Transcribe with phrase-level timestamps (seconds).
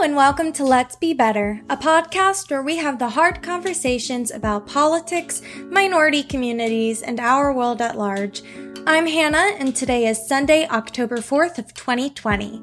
[0.00, 4.66] and welcome to Let's Be Better, a podcast where we have the hard conversations about
[4.66, 8.42] politics, minority communities, and our world at large.
[8.86, 12.62] I'm Hannah, and today is Sunday, October 4th of 2020.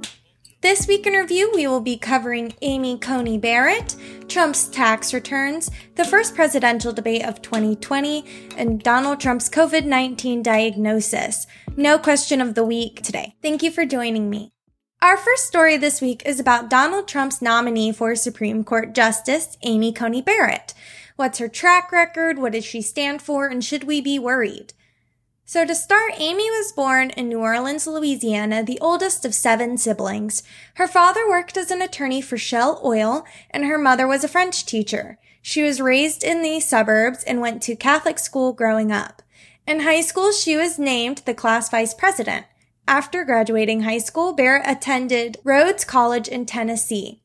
[0.61, 3.95] This week in review, we will be covering Amy Coney Barrett,
[4.27, 8.25] Trump's tax returns, the first presidential debate of 2020,
[8.57, 11.45] and Donald Trump's COVID 19 diagnosis.
[11.76, 13.35] No question of the week today.
[13.44, 14.54] Thank you for joining me.
[14.99, 19.93] Our first story this week is about Donald Trump's nominee for Supreme Court Justice, Amy
[19.93, 20.73] Coney Barrett.
[21.15, 22.39] What's her track record?
[22.39, 23.45] What does she stand for?
[23.45, 24.73] And should we be worried?
[25.45, 30.41] So to start, Amy was born in New Orleans, Louisiana, the oldest of seven siblings.
[30.73, 34.65] Her father worked as an attorney for Shell Oil, and her mother was a French
[34.65, 35.20] teacher.
[35.43, 39.21] She was raised in the suburbs and went to Catholic school growing up.
[39.67, 42.48] In high school, she was named the class vice president.
[42.88, 47.21] After graduating high school, Barrett attended Rhodes College in Tennessee.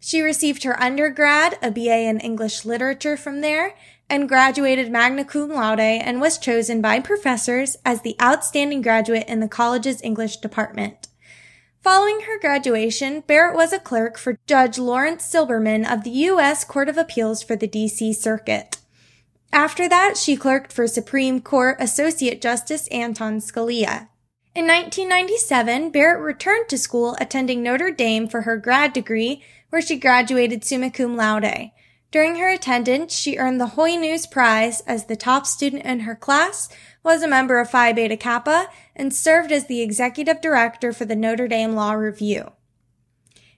[0.00, 3.74] She received her undergrad, a BA in English literature from there,
[4.08, 9.40] and graduated magna cum laude and was chosen by professors as the outstanding graduate in
[9.40, 11.08] the college's English department.
[11.82, 16.64] Following her graduation, Barrett was a clerk for Judge Lawrence Silberman of the U.S.
[16.64, 18.12] Court of Appeals for the D.C.
[18.12, 18.78] Circuit.
[19.52, 24.08] After that, she clerked for Supreme Court Associate Justice Anton Scalia.
[24.54, 29.96] In 1997, Barrett returned to school attending Notre Dame for her grad degree, where she
[29.96, 31.70] graduated summa cum laude.
[32.10, 36.68] During her attendance, she earned the Hoynes Prize as the top student in her class,
[37.02, 41.16] was a member of Phi Beta Kappa, and served as the executive director for the
[41.16, 42.52] Notre Dame Law Review.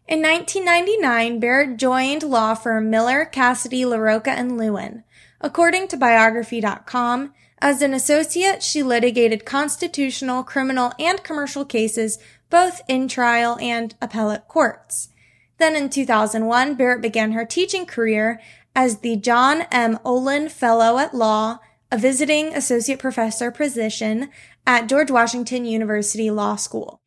[0.07, 5.03] In 1999, Barrett joined law firm Miller, Cassidy, LaRocca, and Lewin.
[5.41, 7.35] According to biography.com,
[7.65, 12.19] as an associate, she litigated constitutional, criminal, and commercial cases
[12.51, 15.09] both in trial and appellate courts.
[15.57, 18.39] Then in 2001, Barrett began her teaching career
[18.77, 19.99] as the John M.
[20.05, 21.59] Olin Fellow at Law,
[21.91, 24.29] a visiting associate professor position
[24.67, 27.01] at George Washington University Law School.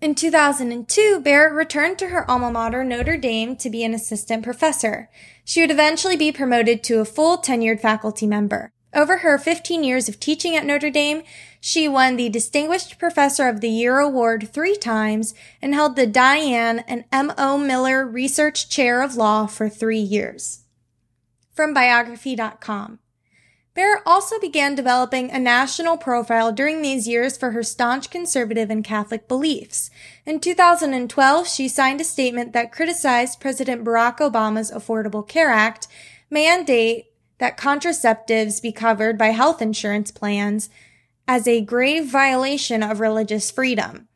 [0.00, 5.10] In 2002, Barrett returned to her alma mater, Notre Dame, to be an assistant professor.
[5.44, 8.73] She would eventually be promoted to a full tenured faculty member.
[8.94, 11.24] Over her 15 years of teaching at Notre Dame,
[11.60, 16.84] she won the Distinguished Professor of the Year award three times and held the Diane
[16.86, 17.58] and M.O.
[17.58, 20.60] Miller Research Chair of Law for three years.
[21.52, 23.00] From biography.com.
[23.74, 28.84] Barrett also began developing a national profile during these years for her staunch conservative and
[28.84, 29.90] Catholic beliefs.
[30.24, 35.88] In 2012, she signed a statement that criticized President Barack Obama's Affordable Care Act
[36.30, 37.06] mandate
[37.38, 40.70] that contraceptives be covered by health insurance plans
[41.26, 44.08] as a grave violation of religious freedom.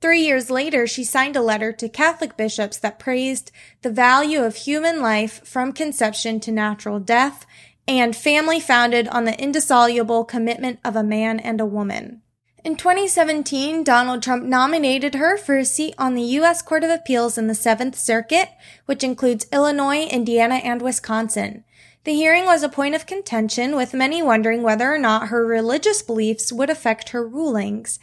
[0.00, 3.50] Three years later, she signed a letter to Catholic bishops that praised
[3.82, 7.46] the value of human life from conception to natural death
[7.88, 12.22] and family founded on the indissoluble commitment of a man and a woman.
[12.64, 16.60] In 2017, Donald Trump nominated her for a seat on the U.S.
[16.60, 18.50] Court of Appeals in the Seventh Circuit,
[18.84, 21.64] which includes Illinois, Indiana, and Wisconsin.
[22.08, 26.00] The hearing was a point of contention, with many wondering whether or not her religious
[26.00, 27.98] beliefs would affect her rulings.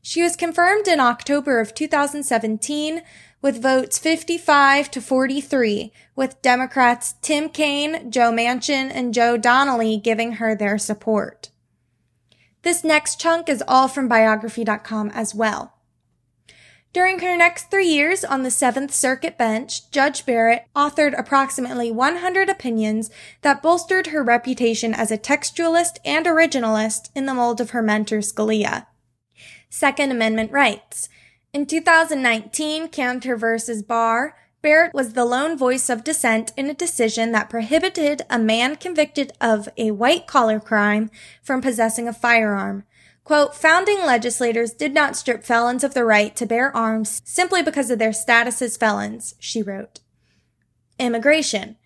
[0.00, 3.02] She was confirmed in October of 2017
[3.42, 10.36] with votes 55 to 43, with Democrats Tim Kaine, Joe Manchin, and Joe Donnelly giving
[10.36, 11.50] her their support.
[12.62, 15.74] This next chunk is all from biography.com as well.
[16.92, 22.48] During her next three years on the Seventh Circuit bench, Judge Barrett authored approximately 100
[22.48, 23.10] opinions
[23.42, 28.18] that bolstered her reputation as a textualist and originalist in the mold of her mentor
[28.18, 28.86] Scalia.
[29.68, 31.08] Second Amendment rights.
[31.52, 37.30] In 2019, Kanter versus Barr, Barrett was the lone voice of dissent in a decision
[37.30, 41.08] that prohibited a man convicted of a white collar crime
[41.40, 42.84] from possessing a firearm.
[43.30, 47.88] Quote, founding legislators did not strip felons of the right to bear arms simply because
[47.88, 50.00] of their status as felons, she wrote.
[50.98, 51.76] Immigration.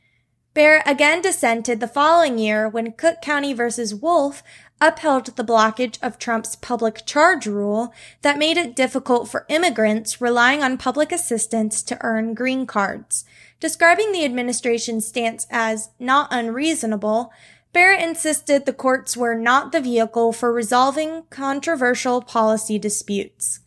[0.55, 4.43] Barrett again dissented the following year when Cook County versus Wolf
[4.81, 7.93] upheld the blockage of Trump's public charge rule
[8.23, 13.27] that made it difficult for immigrants relying on public assistance to earn green cards.
[13.61, 17.33] Describing the administration's stance as not unreasonable,
[17.75, 23.61] Barrett insisted the courts were not the vehicle for resolving controversial policy disputes.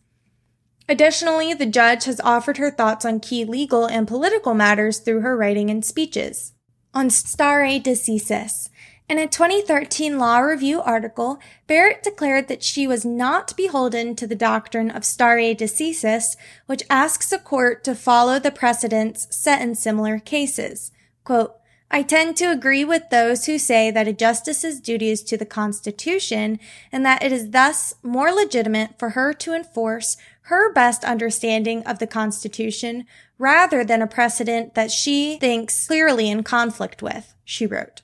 [0.88, 5.36] Additionally, the judge has offered her thoughts on key legal and political matters through her
[5.36, 6.54] writing and speeches.
[6.94, 8.70] On stare decisis,
[9.10, 14.34] In a 2013 Law Review article, Barrett declared that she was not beholden to the
[14.34, 16.34] doctrine of stare decisis,
[16.64, 20.92] which asks a court to follow the precedents set in similar cases.
[21.24, 21.57] Quote,
[21.90, 25.46] I tend to agree with those who say that a justice's duty is to the
[25.46, 26.58] Constitution
[26.92, 31.98] and that it is thus more legitimate for her to enforce her best understanding of
[31.98, 33.06] the Constitution
[33.38, 38.02] rather than a precedent that she thinks clearly in conflict with, she wrote.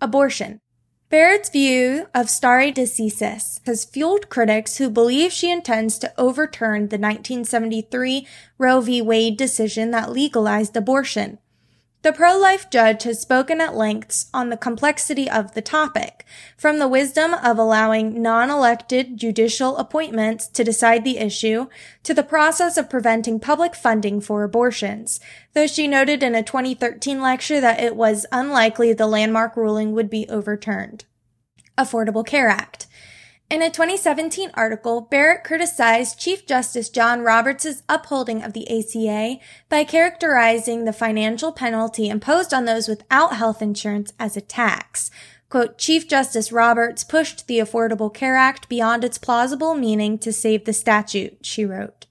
[0.00, 0.60] Abortion.
[1.10, 6.98] Barrett's view of stare decisis has fueled critics who believe she intends to overturn the
[6.98, 8.26] 1973
[8.58, 9.02] Roe v.
[9.02, 11.38] Wade decision that legalized abortion.
[12.04, 16.86] The pro-life judge has spoken at lengths on the complexity of the topic, from the
[16.86, 21.68] wisdom of allowing non-elected judicial appointments to decide the issue,
[22.02, 25.18] to the process of preventing public funding for abortions,
[25.54, 30.10] though she noted in a 2013 lecture that it was unlikely the landmark ruling would
[30.10, 31.06] be overturned.
[31.78, 32.86] Affordable Care Act.
[33.54, 39.84] In a 2017 article, Barrett criticized Chief Justice John Roberts' upholding of the ACA by
[39.84, 45.08] characterizing the financial penalty imposed on those without health insurance as a tax.
[45.50, 50.64] Quote, Chief Justice Roberts pushed the Affordable Care Act beyond its plausible meaning to save
[50.64, 52.06] the statute, she wrote.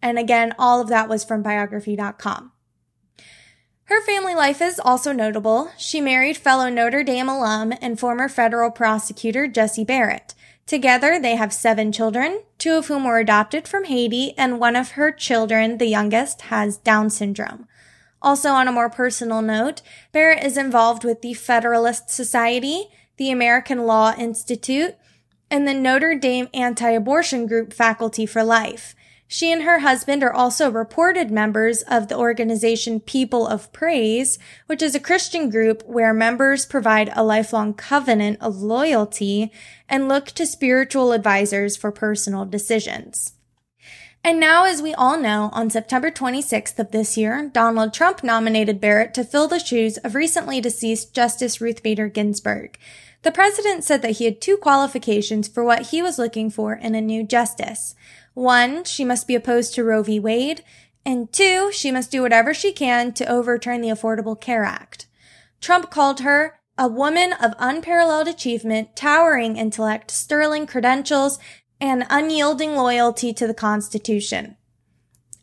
[0.00, 2.52] And again, all of that was from biography.com.
[3.88, 5.70] Her family life is also notable.
[5.78, 10.34] She married fellow Notre Dame alum and former federal prosecutor Jesse Barrett.
[10.66, 14.90] Together, they have seven children, two of whom were adopted from Haiti, and one of
[14.90, 17.66] her children, the youngest, has Down syndrome.
[18.20, 19.80] Also, on a more personal note,
[20.12, 24.96] Barrett is involved with the Federalist Society, the American Law Institute,
[25.50, 28.94] and the Notre Dame Anti-Abortion Group Faculty for Life.
[29.30, 34.80] She and her husband are also reported members of the organization People of Praise, which
[34.80, 39.52] is a Christian group where members provide a lifelong covenant of loyalty
[39.86, 43.34] and look to spiritual advisors for personal decisions.
[44.24, 48.80] And now, as we all know, on September 26th of this year, Donald Trump nominated
[48.80, 52.78] Barrett to fill the shoes of recently deceased Justice Ruth Bader Ginsburg.
[53.22, 56.94] The president said that he had two qualifications for what he was looking for in
[56.94, 57.94] a new justice.
[58.38, 60.20] One, she must be opposed to Roe v.
[60.20, 60.62] Wade.
[61.04, 65.08] And two, she must do whatever she can to overturn the Affordable Care Act.
[65.60, 71.40] Trump called her a woman of unparalleled achievement, towering intellect, sterling credentials,
[71.80, 74.56] and unyielding loyalty to the Constitution.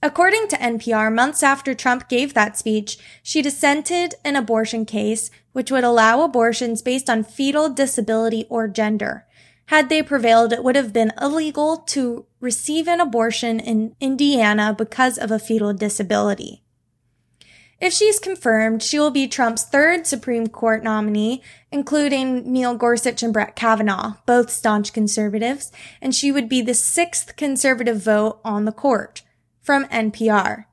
[0.01, 5.69] According to NPR, months after Trump gave that speech, she dissented an abortion case which
[5.69, 9.24] would allow abortions based on fetal disability or gender.
[9.67, 15.17] Had they prevailed, it would have been illegal to receive an abortion in Indiana because
[15.17, 16.61] of a fetal disability.
[17.81, 21.41] If she's confirmed, she will be Trump's third Supreme Court nominee,
[21.71, 25.71] including Neil Gorsuch and Brett Kavanaugh, both staunch conservatives,
[26.01, 29.23] and she would be the sixth conservative vote on the court.
[29.61, 30.65] From NPR.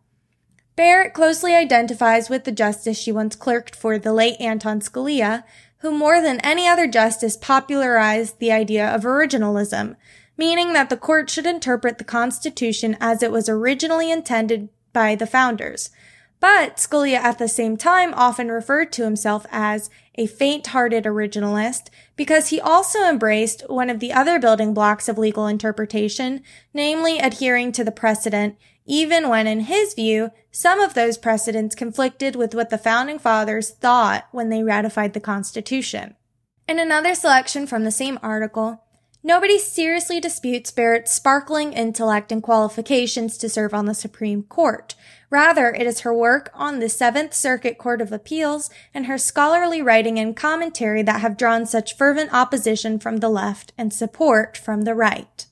[0.77, 5.45] Barrett closely identifies with the justice she once clerked for the late Anton Scalia,
[5.83, 9.97] who more than any other justice popularized the idea of originalism,
[10.37, 15.27] meaning that the court should interpret the Constitution as it was originally intended by the
[15.27, 15.91] founders.
[16.39, 22.49] But Scalia at the same time often referred to himself as a faint-hearted originalist because
[22.49, 26.43] he also embraced one of the other building blocks of legal interpretation,
[26.75, 28.57] namely adhering to the precedent
[28.93, 33.71] even when in his view, some of those precedents conflicted with what the founding fathers
[33.71, 36.15] thought when they ratified the Constitution.
[36.69, 38.85] In another selection from the same article,
[39.23, 44.95] nobody seriously disputes Barrett's sparkling intellect and qualifications to serve on the Supreme Court.
[45.31, 49.81] Rather, it is her work on the Seventh Circuit Court of Appeals and her scholarly
[49.81, 54.83] writing and commentary that have drawn such fervent opposition from the left and support from
[54.83, 55.47] the right.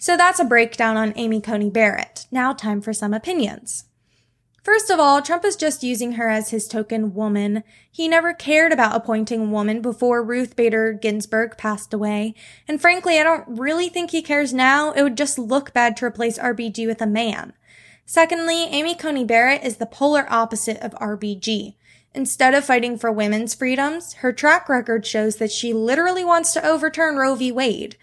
[0.00, 2.24] So that's a breakdown on Amy Coney Barrett.
[2.30, 3.84] Now time for some opinions.
[4.62, 7.64] First of all, Trump is just using her as his token woman.
[7.92, 12.34] He never cared about appointing a woman before Ruth Bader Ginsburg passed away.
[12.66, 14.92] And frankly, I don't really think he cares now.
[14.92, 17.52] It would just look bad to replace RBG with a man.
[18.06, 21.74] Secondly, Amy Coney Barrett is the polar opposite of RBG.
[22.14, 26.66] Instead of fighting for women's freedoms, her track record shows that she literally wants to
[26.66, 27.52] overturn Roe v.
[27.52, 27.96] Wade.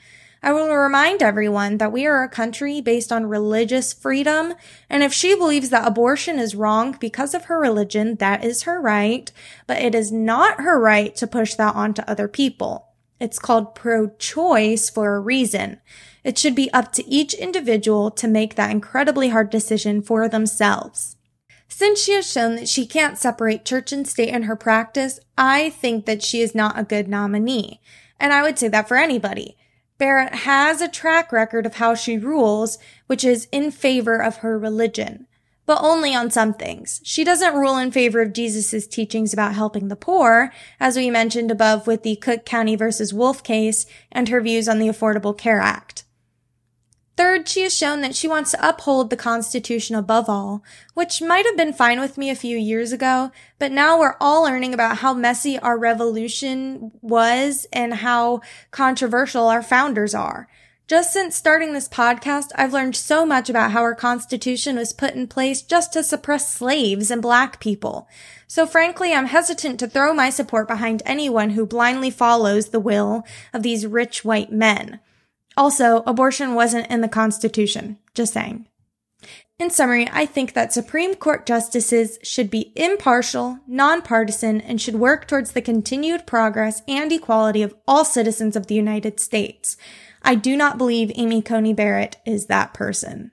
[0.48, 4.54] I will remind everyone that we are a country based on religious freedom,
[4.90, 8.80] and if she believes that abortion is wrong because of her religion, that is her
[8.80, 9.30] right,
[9.68, 12.94] but it is not her right to push that onto other people.
[13.20, 15.82] It's called pro-choice for a reason.
[16.24, 21.18] It should be up to each individual to make that incredibly hard decision for themselves.
[21.68, 25.72] Since she has shown that she can't separate church and state in her practice, I
[25.72, 27.82] think that she is not a good nominee.
[28.18, 29.57] And I would say that for anybody.
[29.98, 32.78] Barrett has a track record of how she rules,
[33.08, 35.28] which is in favor of her religion.
[35.66, 37.02] But only on some things.
[37.04, 41.52] She doesn't rule in favor of Jesus' teachings about helping the poor, as we mentioned
[41.52, 45.60] above with the Cook County versus Wolf case and her views on the Affordable Care
[45.60, 46.06] Act.
[47.18, 51.48] Third, she has shown that she wants to uphold the Constitution above all, which might
[51.48, 54.98] have been fine with me a few years ago, but now we're all learning about
[54.98, 60.48] how messy our revolution was and how controversial our founders are.
[60.86, 65.16] Just since starting this podcast, I've learned so much about how our Constitution was put
[65.16, 68.08] in place just to suppress slaves and black people.
[68.46, 73.24] So frankly, I'm hesitant to throw my support behind anyone who blindly follows the will
[73.54, 75.00] of these rich white men.
[75.58, 77.98] Also, abortion wasn't in the Constitution.
[78.14, 78.68] Just saying.
[79.60, 85.28] In summary, I think that Supreme Court justices should be impartial, nonpartisan, and should work
[85.28, 89.76] towards the continued progress and equality of all citizens of the United States.
[90.22, 93.32] I do not believe Amy Coney Barrett is that person.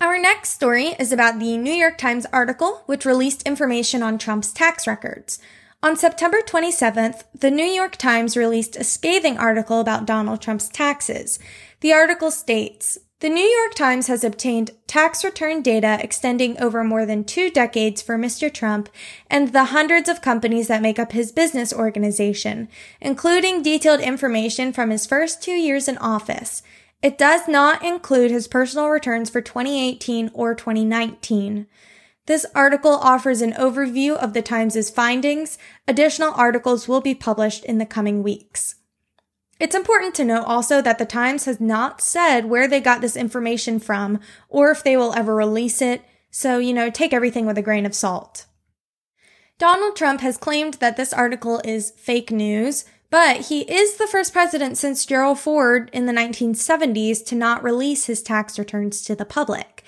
[0.00, 4.52] Our next story is about the New York Times article, which released information on Trump's
[4.52, 5.38] tax records.
[5.82, 11.38] On September 27th, the New York Times released a scathing article about Donald Trump's taxes.
[11.80, 17.06] The article states, the New York Times has obtained tax return data extending over more
[17.06, 18.52] than two decades for Mr.
[18.52, 18.90] Trump
[19.30, 22.68] and the hundreds of companies that make up his business organization,
[23.00, 26.62] including detailed information from his first two years in office.
[27.02, 31.66] It does not include his personal returns for 2018 or 2019.
[32.30, 35.58] This article offers an overview of the Times' findings.
[35.88, 38.76] Additional articles will be published in the coming weeks.
[39.58, 43.16] It's important to note also that the Times has not said where they got this
[43.16, 47.58] information from or if they will ever release it, so, you know, take everything with
[47.58, 48.46] a grain of salt.
[49.58, 54.32] Donald Trump has claimed that this article is fake news, but he is the first
[54.32, 59.24] president since Gerald Ford in the 1970s to not release his tax returns to the
[59.24, 59.79] public.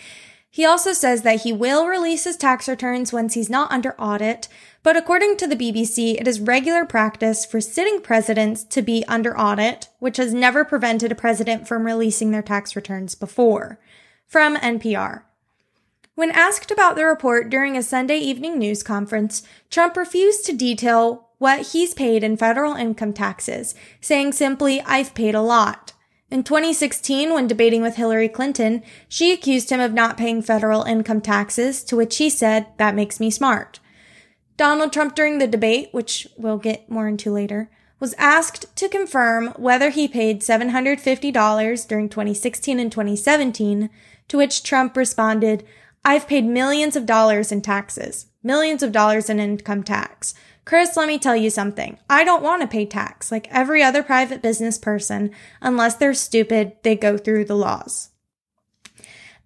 [0.55, 4.49] He also says that he will release his tax returns once he's not under audit,
[4.83, 9.37] but according to the BBC, it is regular practice for sitting presidents to be under
[9.37, 13.79] audit, which has never prevented a president from releasing their tax returns before.
[14.27, 15.23] From NPR.
[16.17, 21.29] When asked about the report during a Sunday evening news conference, Trump refused to detail
[21.39, 25.92] what he's paid in federal income taxes, saying simply, I've paid a lot.
[26.33, 31.21] In 2016, when debating with Hillary Clinton, she accused him of not paying federal income
[31.21, 33.81] taxes, to which he said, that makes me smart.
[34.57, 37.71] Donald Trump during the debate, which we'll get more into later,
[38.01, 43.91] was asked to confirm whether he paid $750 during 2016 and 2017,
[44.29, 45.67] to which Trump responded,
[46.03, 50.35] I've paid millions of dollars in taxes, millions of dollars in income tax.
[50.65, 51.99] Chris, let me tell you something.
[52.09, 55.33] I don't want to pay tax like every other private business person.
[55.61, 58.11] Unless they're stupid, they go through the laws.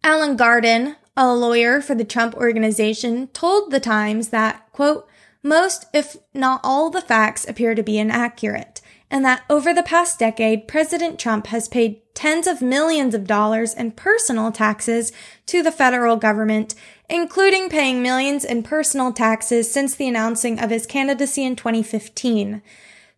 [0.04, 5.08] Alan Garten, a lawyer for the Trump organization, told the Times that, quote,
[5.42, 10.18] most, if not all, the facts appear to be inaccurate, and that over the past
[10.18, 15.12] decade, President Trump has paid tens of millions of dollars in personal taxes
[15.46, 16.74] to the federal government
[17.08, 22.62] including paying millions in personal taxes since the announcing of his candidacy in 2015.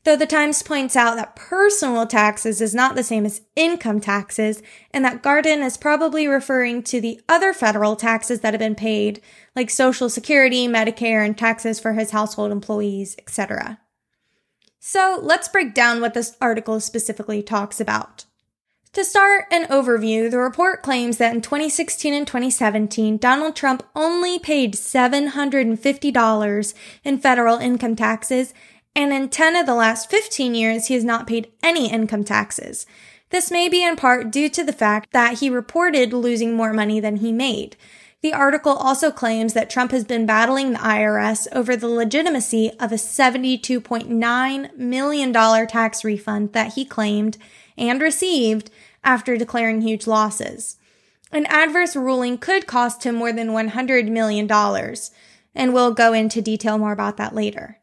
[0.04, 4.62] Though the Times points out that personal taxes is not the same as income taxes,
[4.90, 9.20] and that Garten is probably referring to the other federal taxes that have been paid,
[9.54, 13.80] like Social Security, Medicare, and taxes for his household employees, etc.
[14.78, 18.24] So let's break down what this article specifically talks about.
[18.98, 24.40] To start an overview, the report claims that in 2016 and 2017, Donald Trump only
[24.40, 26.74] paid $750
[27.04, 28.52] in federal income taxes,
[28.96, 32.86] and in 10 of the last 15 years, he has not paid any income taxes.
[33.30, 36.98] This may be in part due to the fact that he reported losing more money
[36.98, 37.76] than he made.
[38.20, 42.90] The article also claims that Trump has been battling the IRS over the legitimacy of
[42.90, 47.38] a $72.9 million tax refund that he claimed
[47.76, 48.72] and received
[49.04, 50.76] after declaring huge losses.
[51.30, 54.50] An adverse ruling could cost him more than $100 million,
[55.54, 57.78] and we'll go into detail more about that later.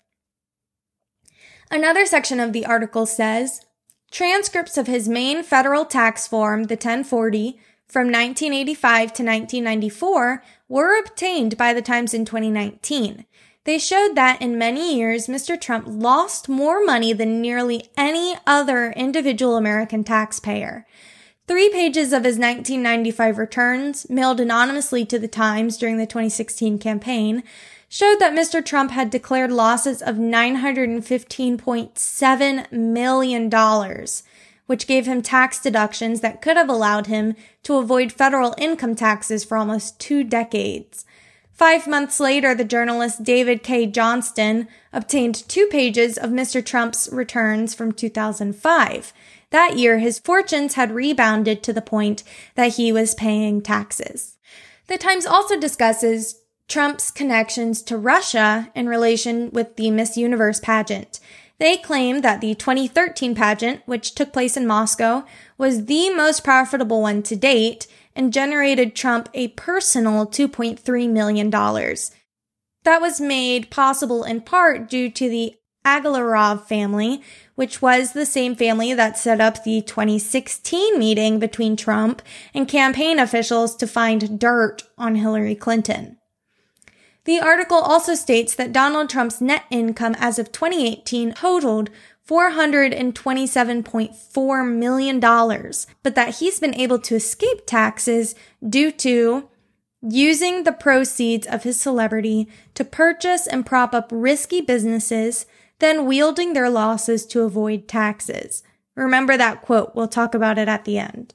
[1.69, 3.62] Another section of the article says
[4.12, 11.57] transcripts of his main federal tax form, the 1040, from 1985 to 1994 were obtained
[11.57, 13.25] by the Times in 2019.
[13.65, 15.60] They showed that in many years, Mr.
[15.60, 20.86] Trump lost more money than nearly any other individual American taxpayer.
[21.48, 27.41] Three pages of his 1995 returns, mailed anonymously to the Times during the 2016 campaign,
[27.89, 28.63] showed that Mr.
[28.63, 33.51] Trump had declared losses of $915.7 million,
[34.67, 39.43] which gave him tax deductions that could have allowed him to avoid federal income taxes
[39.43, 41.05] for almost two decades.
[41.56, 46.64] Five months later, the journalist David Cay Johnston obtained two pages of Mr.
[46.64, 49.14] Trump's returns from 2005
[49.56, 52.24] that year, his fortunes had rebounded to the point
[52.56, 54.38] that he was paying taxes.
[54.88, 61.22] The Times also discusses Trump's connections to Russia in relation with the Miss Universe pageant.
[61.58, 65.24] They claim that the 2013 pageant, which took place in Moscow,
[65.58, 71.50] was the most profitable one to date and generated Trump a personal $2.3 million.
[71.50, 75.55] That was made possible in part due to the
[75.86, 77.22] Agalarov family,
[77.53, 82.22] which was the same family that set up the 2016 meeting between Trump
[82.53, 86.17] and campaign officials to find dirt on Hillary Clinton.
[87.25, 91.89] The article also states that Donald Trump's net income as of 2018 totaled
[92.27, 98.36] $427.4 million, but that he's been able to escape taxes
[98.67, 99.50] due to
[100.01, 105.46] using the proceeds of his celebrity to purchase and prop up risky businesses
[105.79, 108.63] then wielding their losses to avoid taxes.
[108.96, 111.34] Remember that quote, we'll talk about it at the end.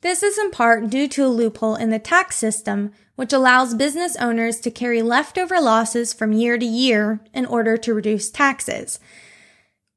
[0.00, 4.16] This is in part due to a loophole in the tax system, which allows business
[4.16, 9.00] owners to carry leftover losses from year to year in order to reduce taxes.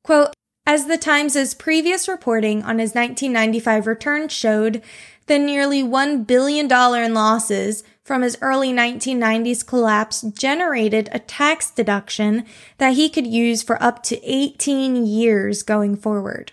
[0.04, 0.34] Quote,
[0.66, 4.82] as the Times' previous reporting on his 1995 return showed,
[5.28, 12.46] the nearly $1 billion in losses from his early 1990s collapse generated a tax deduction
[12.78, 16.52] that he could use for up to 18 years going forward.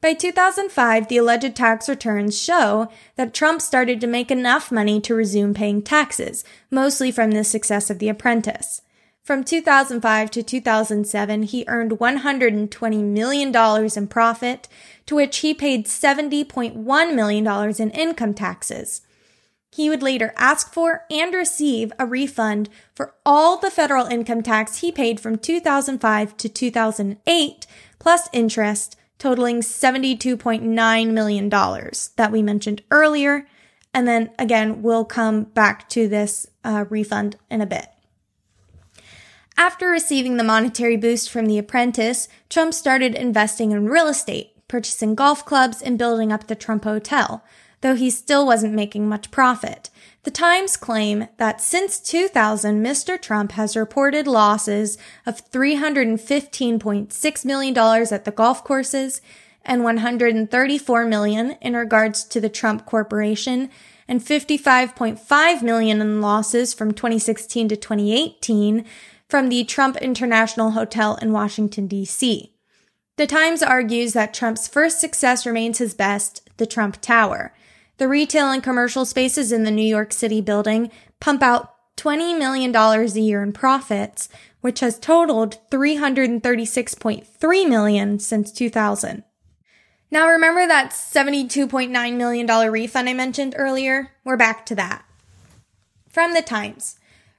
[0.00, 5.14] By 2005, the alleged tax returns show that Trump started to make enough money to
[5.14, 8.82] resume paying taxes, mostly from the success of The Apprentice.
[9.28, 13.54] From 2005 to 2007, he earned $120 million
[13.94, 14.68] in profit,
[15.04, 19.02] to which he paid $70.1 million in income taxes.
[19.70, 24.78] He would later ask for and receive a refund for all the federal income tax
[24.78, 27.66] he paid from 2005 to 2008,
[27.98, 33.46] plus interest, totaling $72.9 million that we mentioned earlier.
[33.92, 37.88] And then again, we'll come back to this uh, refund in a bit.
[39.58, 45.14] After receiving the monetary boost from The Apprentice, Trump started investing in real estate, purchasing
[45.14, 47.42] golf clubs, and building up the Trump Hotel
[47.80, 49.88] though he still wasn't making much profit.
[50.24, 53.20] The Times claim that since 2000, Mr.
[53.20, 59.20] Trump has reported losses of $315.6 million at the golf courses
[59.64, 63.70] and 134 million in regards to the Trump Corporation
[64.08, 68.84] and 55.5 million in losses from 2016 to 2018
[69.28, 72.50] from the Trump International Hotel in Washington DC.
[73.16, 77.52] The Times argues that Trump's first success remains his best, the Trump Tower.
[77.98, 82.74] The retail and commercial spaces in the New York City building pump out $20 million
[82.74, 84.28] a year in profits,
[84.60, 89.24] which has totaled 336.3 million since 2000.
[90.10, 94.12] Now remember that $72.9 million refund I mentioned earlier?
[94.24, 95.04] We're back to that.
[96.08, 96.97] From the Times.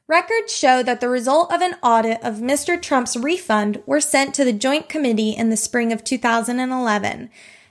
[0.09, 2.81] Records show that the result of an audit of Mr.
[2.81, 7.29] Trump's refund were sent to the Joint Committee in the spring of 2011.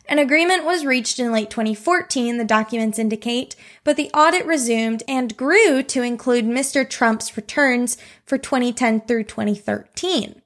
[0.09, 5.37] An agreement was reached in late 2014, the documents indicate, but the audit resumed and
[5.37, 6.89] grew to include Mr.
[6.89, 10.41] Trump's returns for 2010 through 2013.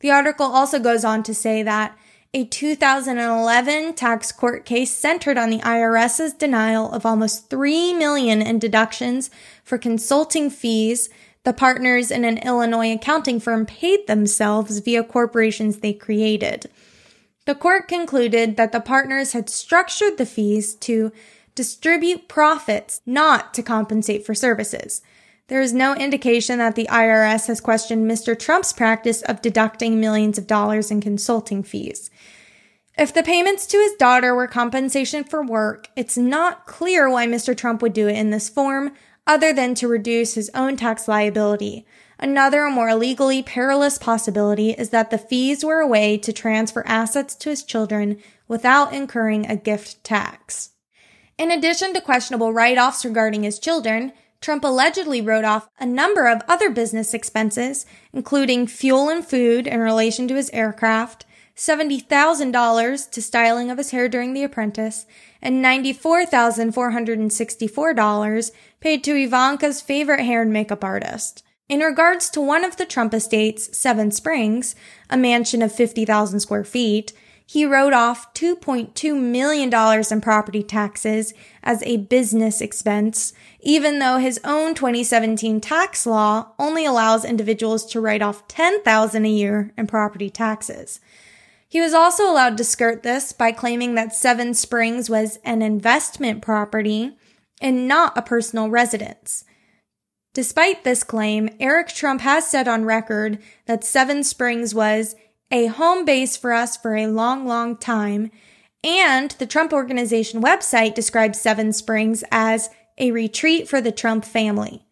[0.00, 1.96] The article also goes on to say that
[2.32, 8.58] a 2011 tax court case centered on the IRS's denial of almost 3 million in
[8.60, 9.30] deductions
[9.64, 11.08] for consulting fees
[11.42, 16.70] the partners in an Illinois accounting firm paid themselves via corporations they created.
[17.46, 21.10] The court concluded that the partners had structured the fees to
[21.54, 25.00] distribute profits, not to compensate for services.
[25.48, 28.38] There is no indication that the IRS has questioned Mr.
[28.38, 32.09] Trump's practice of deducting millions of dollars in consulting fees.
[32.98, 37.56] If the payments to his daughter were compensation for work, it's not clear why Mr.
[37.56, 38.92] Trump would do it in this form,
[39.26, 41.86] other than to reduce his own tax liability.
[42.18, 47.34] Another more legally perilous possibility is that the fees were a way to transfer assets
[47.36, 50.70] to his children without incurring a gift tax.
[51.38, 56.26] In addition to questionable write offs regarding his children, Trump allegedly wrote off a number
[56.26, 61.24] of other business expenses, including fuel and food in relation to his aircraft,
[61.60, 65.04] $70,000 to styling of his hair during The Apprentice,
[65.42, 71.44] and $94,464 paid to Ivanka's favorite hair and makeup artist.
[71.68, 74.74] In regards to one of the Trump estates, Seven Springs,
[75.10, 77.12] a mansion of 50,000 square feet,
[77.44, 79.70] he wrote off $2.2 million
[80.10, 86.86] in property taxes as a business expense, even though his own 2017 tax law only
[86.86, 91.00] allows individuals to write off $10,000 a year in property taxes.
[91.70, 96.42] He was also allowed to skirt this by claiming that Seven Springs was an investment
[96.42, 97.16] property
[97.60, 99.44] and not a personal residence.
[100.34, 105.14] Despite this claim, Eric Trump has said on record that Seven Springs was
[105.52, 108.32] a home base for us for a long, long time,
[108.82, 114.84] and the Trump Organization website describes Seven Springs as a retreat for the Trump family.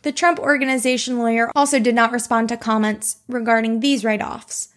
[0.00, 4.71] The Trump Organization lawyer also did not respond to comments regarding these write offs.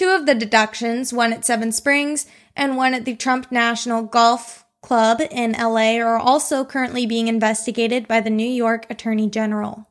[0.00, 2.24] Two of the deductions, one at Seven Springs
[2.56, 8.08] and one at the Trump National Golf Club in LA, are also currently being investigated
[8.08, 9.86] by the New York Attorney General.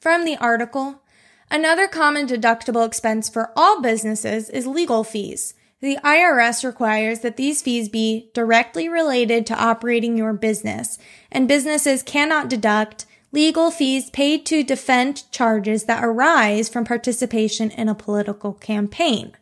[0.00, 1.00] From the article,
[1.48, 5.54] another common deductible expense for all businesses is legal fees.
[5.80, 10.98] The IRS requires that these fees be directly related to operating your business,
[11.30, 17.88] and businesses cannot deduct legal fees paid to defend charges that arise from participation in
[17.88, 19.32] a political campaign.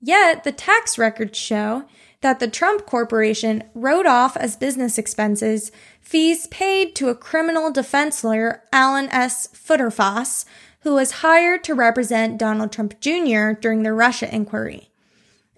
[0.00, 1.84] Yet, the tax records show
[2.20, 8.22] that the Trump Corporation wrote off as business expenses fees paid to a criminal defense
[8.22, 9.48] lawyer, Alan S.
[9.48, 10.44] Futerfas,
[10.80, 13.52] who was hired to represent Donald Trump Jr.
[13.60, 14.90] during the Russia inquiry.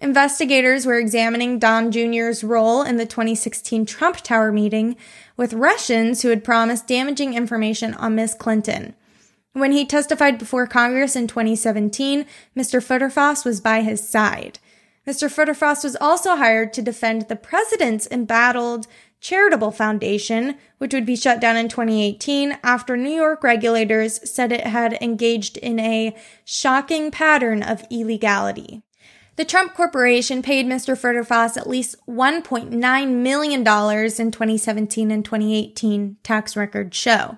[0.01, 4.95] Investigators were examining Don Jr.'s role in the 2016 Trump Tower meeting
[5.39, 8.93] with Russians who had promised damaging information on Miss Clinton.
[9.53, 12.25] When he testified before Congress in 2017,
[12.57, 12.83] Mr.
[12.83, 14.59] Futerfas was by his side.
[15.07, 15.33] Mr.
[15.33, 18.85] Futerfas was also hired to defend the president's embattled
[19.21, 24.67] charitable foundation, which would be shut down in 2018 after New York regulators said it
[24.67, 28.83] had engaged in a shocking pattern of illegality.
[29.39, 30.99] The Trump Corporation paid Mr.
[30.99, 37.37] Futerfas at least $1.9 million in 2017 and 2018 tax records show.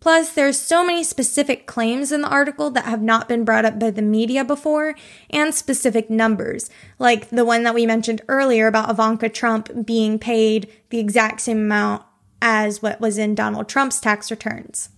[0.02, 3.80] Plus, there's so many specific claims in the article that have not been brought up
[3.80, 4.94] by the media before,
[5.32, 10.72] and specific numbers, like the one that we mentioned earlier about Ivanka Trump being paid
[10.92, 12.04] the exact same amount
[12.40, 14.90] as what was in Donald Trump's tax returns.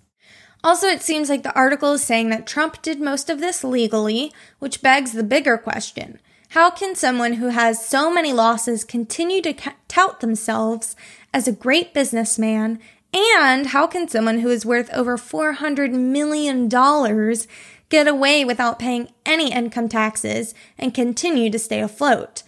[0.63, 4.31] Also, it seems like the article is saying that Trump did most of this legally,
[4.59, 6.19] which begs the bigger question.
[6.49, 9.53] How can someone who has so many losses continue to
[9.87, 10.95] tout themselves
[11.33, 12.79] as a great businessman?
[13.13, 16.69] And how can someone who is worth over $400 million
[17.89, 22.43] get away without paying any income taxes and continue to stay afloat?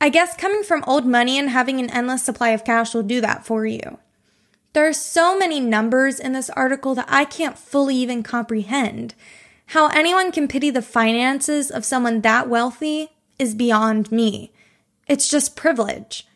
[0.00, 3.22] I guess coming from old money and having an endless supply of cash will do
[3.22, 3.98] that for you.
[4.74, 9.14] There are so many numbers in this article that I can't fully even comprehend.
[9.66, 14.52] How anyone can pity the finances of someone that wealthy is beyond me.
[15.06, 16.26] It's just privilege.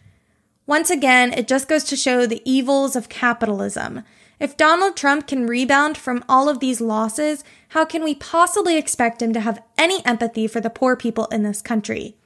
[0.69, 4.05] Once again, it just goes to show the evils of capitalism.
[4.39, 9.21] If Donald Trump can rebound from all of these losses, how can we possibly expect
[9.21, 12.17] him to have any empathy for the poor people in this country?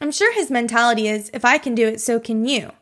[0.00, 2.72] I'm sure his mentality is if I can do it, so can you.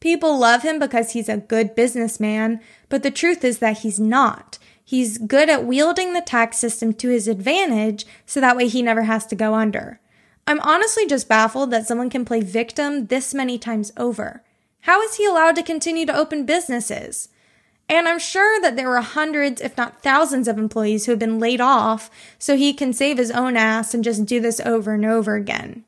[0.00, 4.58] People love him because he's a good businessman, but the truth is that he's not.
[4.84, 9.02] He's good at wielding the tax system to his advantage so that way he never
[9.02, 10.00] has to go under.
[10.46, 14.44] I'm honestly just baffled that someone can play victim this many times over.
[14.82, 17.30] How is he allowed to continue to open businesses?
[17.88, 21.40] And I'm sure that there were hundreds, if not thousands, of employees who have been
[21.40, 25.04] laid off so he can save his own ass and just do this over and
[25.04, 25.84] over again.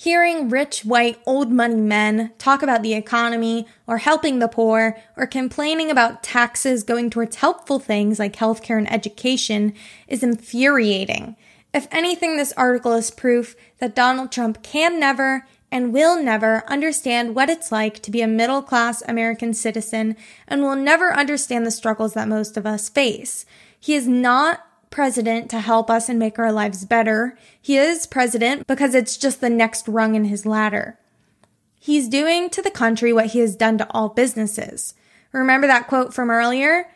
[0.00, 5.26] Hearing rich, white, old money men talk about the economy or helping the poor or
[5.26, 9.74] complaining about taxes going towards helpful things like healthcare and education
[10.06, 11.34] is infuriating.
[11.74, 17.34] If anything, this article is proof that Donald Trump can never and will never understand
[17.34, 21.72] what it's like to be a middle class American citizen and will never understand the
[21.72, 23.44] struggles that most of us face.
[23.80, 27.38] He is not president to help us and make our lives better.
[27.60, 30.98] He is president because it's just the next rung in his ladder.
[31.78, 34.94] He's doing to the country what he has done to all businesses.
[35.32, 36.86] Remember that quote from earlier?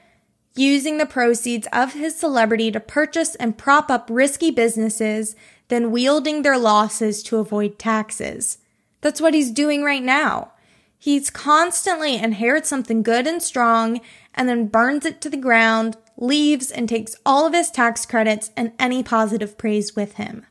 [0.55, 5.35] using the proceeds of his celebrity to purchase and prop up risky businesses,
[5.68, 8.59] then wielding their losses to avoid taxes.
[9.00, 10.52] That's what he's doing right now.
[10.98, 14.00] He's constantly inherits something good and strong
[14.35, 18.50] and then burns it to the ground, leaves, and takes all of his tax credits
[18.56, 20.46] and any positive praise with him.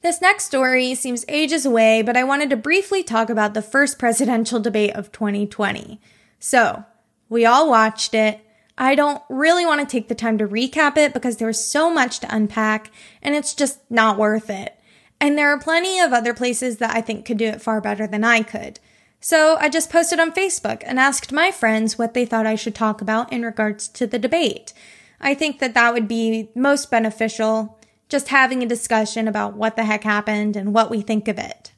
[0.00, 3.98] This next story seems ages away, but I wanted to briefly talk about the first
[3.98, 6.00] presidential debate of 2020.
[6.38, 6.84] So,
[7.28, 8.40] we all watched it.
[8.76, 11.92] I don't really want to take the time to recap it because there was so
[11.92, 12.90] much to unpack
[13.22, 14.76] and it's just not worth it.
[15.20, 18.08] And there are plenty of other places that I think could do it far better
[18.08, 18.80] than I could.
[19.24, 22.74] So I just posted on Facebook and asked my friends what they thought I should
[22.74, 24.72] talk about in regards to the debate.
[25.20, 29.84] I think that that would be most beneficial, just having a discussion about what the
[29.84, 31.70] heck happened and what we think of it.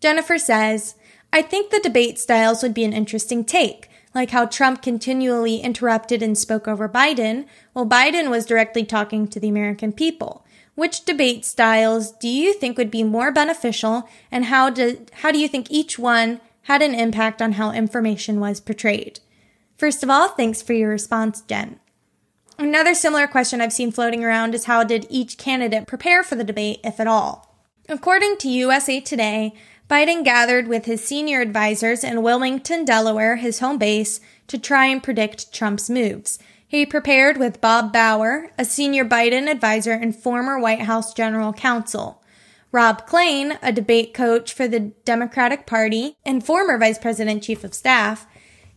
[0.00, 0.94] Jennifer says,
[1.32, 6.22] I think the debate styles would be an interesting take like how Trump continually interrupted
[6.22, 10.44] and spoke over Biden, while Biden was directly talking to the American people.
[10.80, 15.38] Which debate styles do you think would be more beneficial, and how do, how do
[15.38, 19.20] you think each one had an impact on how information was portrayed?
[19.76, 21.80] First of all, thanks for your response, Jen.
[22.56, 26.44] Another similar question I've seen floating around is how did each candidate prepare for the
[26.44, 27.54] debate, if at all?
[27.86, 29.52] According to USA Today,
[29.86, 35.02] Biden gathered with his senior advisors in Wilmington, Delaware, his home base, to try and
[35.02, 36.38] predict Trump's moves.
[36.70, 42.22] He prepared with Bob Bauer, a senior Biden advisor and former White House general counsel.
[42.70, 47.74] Ron Klain, a debate coach for the Democratic Party and former Vice President Chief of
[47.74, 48.24] Staff,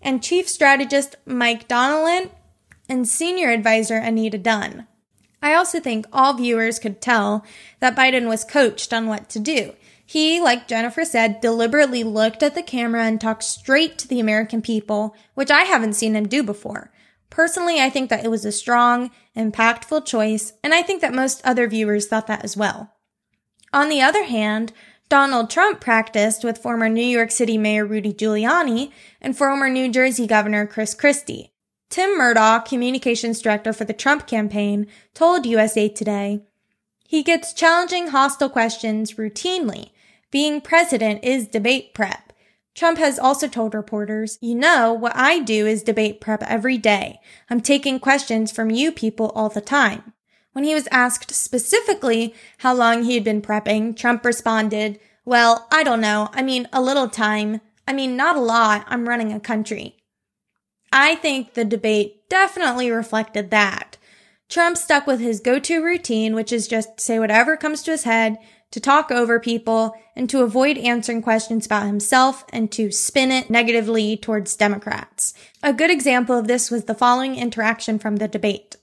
[0.02, 2.32] and Chief Strategist Mike Donilon
[2.90, 4.88] and Senior Advisor Anita Dunn.
[5.44, 7.46] I also think all viewers could tell
[7.80, 9.74] that Biden was coached on what to do.
[10.04, 14.64] He, like Jennifer said, deliberately looked at the camera and talked straight to the American
[14.64, 16.90] people, which I haven't seen him do before.
[17.34, 21.42] Personally, I think that it was a strong, impactful choice, and I think that most
[21.44, 22.94] other viewers thought that as well.
[23.74, 24.72] On the other hand,
[25.10, 30.28] Donald Trump practiced with former New York City Mayor Rudy Giuliani and former New Jersey
[30.28, 31.52] Governor Chris Christie.
[31.90, 36.44] Tim Murtaugh, communications director for the Trump campaign, told USA Today,
[37.08, 39.90] he gets challenging hostile questions routinely.
[40.30, 42.32] Being president is debate prep.
[42.76, 47.20] Trump has also told reporters, you know, what I do is debate prep every day.
[47.50, 50.14] I'm taking questions from you people all the time.
[50.54, 55.84] When he was asked specifically how long he had been prepping, Trump responded, well, I
[55.84, 56.30] don't know.
[56.34, 57.62] I mean, a little time.
[57.88, 58.86] I mean, not a lot.
[58.88, 59.98] I'm running a country.
[60.92, 63.98] I think the debate definitely reflected that.
[64.50, 68.38] Trump stuck with his go-to routine, which is just say whatever comes to his head,
[68.74, 73.48] to talk over people, and to avoid answering questions about himself and to spin it
[73.48, 75.36] negatively towards Democrats.
[75.62, 78.78] A good example of this was the following interaction from the debate.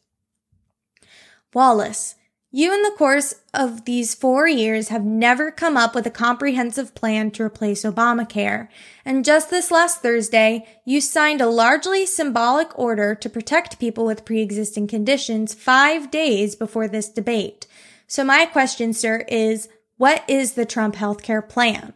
[1.53, 2.15] Wallace,
[2.53, 6.95] you in the course of these four years have never come up with a comprehensive
[6.95, 8.69] plan to replace Obamacare.
[9.05, 14.25] And just this last Thursday, you signed a largely symbolic order to protect people with
[14.25, 17.67] pre-existing conditions five days before this debate.
[18.07, 19.69] So my question, sir, is
[20.01, 21.93] what is the Trump healthcare plan?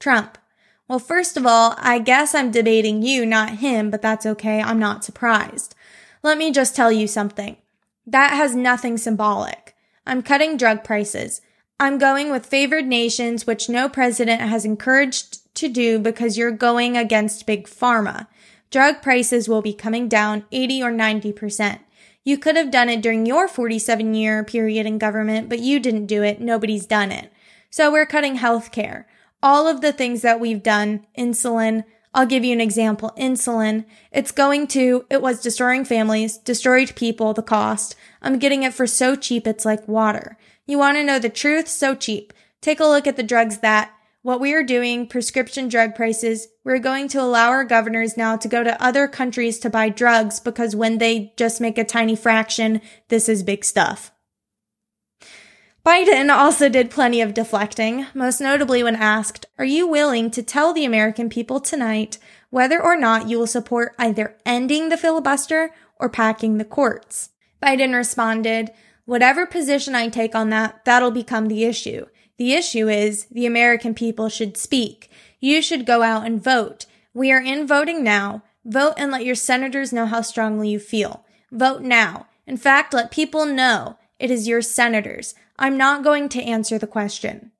[0.00, 0.38] Trump.
[0.88, 4.62] Well, first of all, I guess I'm debating you, not him, but that's okay.
[4.62, 5.74] I'm not surprised.
[6.22, 7.58] Let me just tell you something.
[8.06, 9.76] That has nothing symbolic.
[10.06, 11.42] I'm cutting drug prices.
[11.78, 16.96] I'm going with favored nations, which no president has encouraged to do because you're going
[16.96, 18.28] against big pharma.
[18.70, 21.80] Drug prices will be coming down 80 or 90%.
[22.26, 26.06] You could have done it during your 47 year period in government, but you didn't
[26.06, 26.40] do it.
[26.40, 27.32] Nobody's done it.
[27.70, 29.04] So we're cutting healthcare.
[29.44, 33.12] All of the things that we've done, insulin, I'll give you an example.
[33.16, 37.94] Insulin, it's going to, it was destroying families, destroyed people, the cost.
[38.20, 40.36] I'm getting it for so cheap, it's like water.
[40.66, 41.68] You want to know the truth?
[41.68, 42.32] So cheap.
[42.60, 43.92] Take a look at the drugs that
[44.26, 48.48] what we are doing, prescription drug prices, we're going to allow our governors now to
[48.48, 52.80] go to other countries to buy drugs because when they just make a tiny fraction,
[53.06, 54.10] this is big stuff.
[55.86, 60.72] Biden also did plenty of deflecting, most notably when asked, Are you willing to tell
[60.72, 62.18] the American people tonight
[62.50, 67.30] whether or not you will support either ending the filibuster or packing the courts?
[67.62, 68.72] Biden responded,
[69.04, 72.06] Whatever position I take on that, that'll become the issue.
[72.38, 75.10] The issue is the American people should speak.
[75.40, 76.86] You should go out and vote.
[77.14, 78.42] We are in voting now.
[78.64, 81.24] Vote and let your senators know how strongly you feel.
[81.50, 82.26] Vote now.
[82.46, 85.34] In fact, let people know it is your senators.
[85.58, 87.52] I'm not going to answer the question.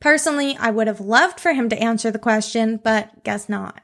[0.00, 3.82] Personally, I would have loved for him to answer the question, but guess not.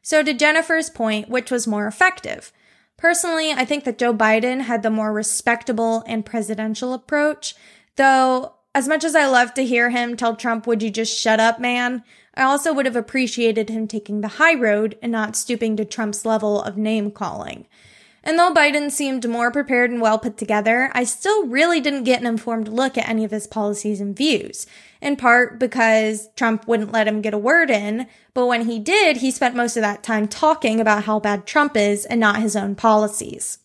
[0.00, 2.52] So to Jennifer's point, which was more effective?
[2.96, 7.54] Personally, I think that Joe Biden had the more respectable and presidential approach,
[7.96, 11.40] though as much as I love to hear him tell Trump, would you just shut
[11.40, 12.04] up, man?
[12.34, 16.24] I also would have appreciated him taking the high road and not stooping to Trump's
[16.24, 17.66] level of name calling.
[18.22, 22.20] And though Biden seemed more prepared and well put together, I still really didn't get
[22.20, 24.66] an informed look at any of his policies and views.
[25.00, 29.18] In part because Trump wouldn't let him get a word in, but when he did,
[29.18, 32.54] he spent most of that time talking about how bad Trump is and not his
[32.54, 33.58] own policies.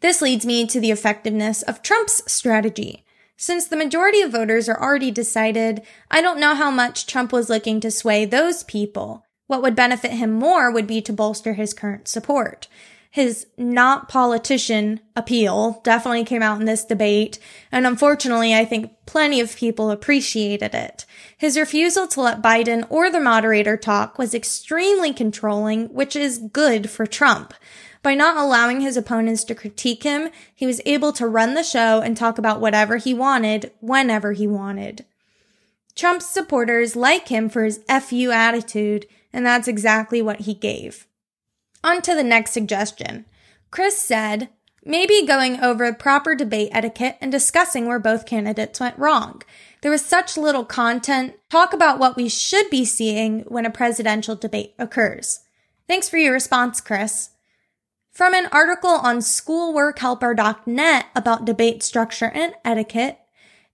[0.00, 3.05] This leads me to the effectiveness of Trump's strategy.
[3.36, 7.50] Since the majority of voters are already decided, I don't know how much Trump was
[7.50, 9.26] looking to sway those people.
[9.46, 12.66] What would benefit him more would be to bolster his current support.
[13.10, 17.38] His not politician appeal definitely came out in this debate,
[17.72, 21.06] and unfortunately, I think plenty of people appreciated it.
[21.38, 26.90] His refusal to let Biden or the moderator talk was extremely controlling, which is good
[26.90, 27.54] for Trump.
[28.06, 32.00] By not allowing his opponents to critique him, he was able to run the show
[32.00, 35.04] and talk about whatever he wanted, whenever he wanted.
[35.96, 41.08] Trump's supporters like him for his FU attitude, and that's exactly what he gave.
[41.82, 43.24] On to the next suggestion.
[43.72, 44.50] Chris said,
[44.84, 49.42] maybe going over proper debate etiquette and discussing where both candidates went wrong.
[49.82, 51.34] There was such little content.
[51.50, 55.40] Talk about what we should be seeing when a presidential debate occurs.
[55.88, 57.30] Thanks for your response, Chris.
[58.16, 63.18] From an article on schoolworkhelper.net about debate structure and etiquette,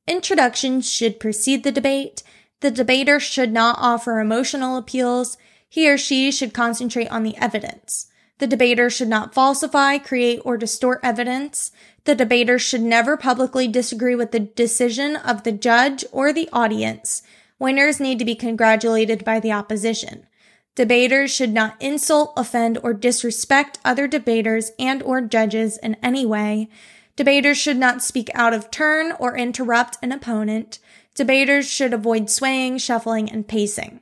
[0.08, 2.24] introductions should precede the debate.
[2.58, 5.38] The debater should not offer emotional appeals.
[5.68, 8.08] He or she should concentrate on the evidence.
[8.38, 11.70] The debater should not falsify, create, or distort evidence.
[12.02, 17.22] The debater should never publicly disagree with the decision of the judge or the audience.
[17.60, 20.26] Winners need to be congratulated by the opposition.
[20.74, 26.68] Debaters should not insult, offend, or disrespect other debaters and or judges in any way.
[27.14, 30.78] Debaters should not speak out of turn or interrupt an opponent.
[31.14, 34.00] Debaters should avoid swaying, shuffling, and pacing.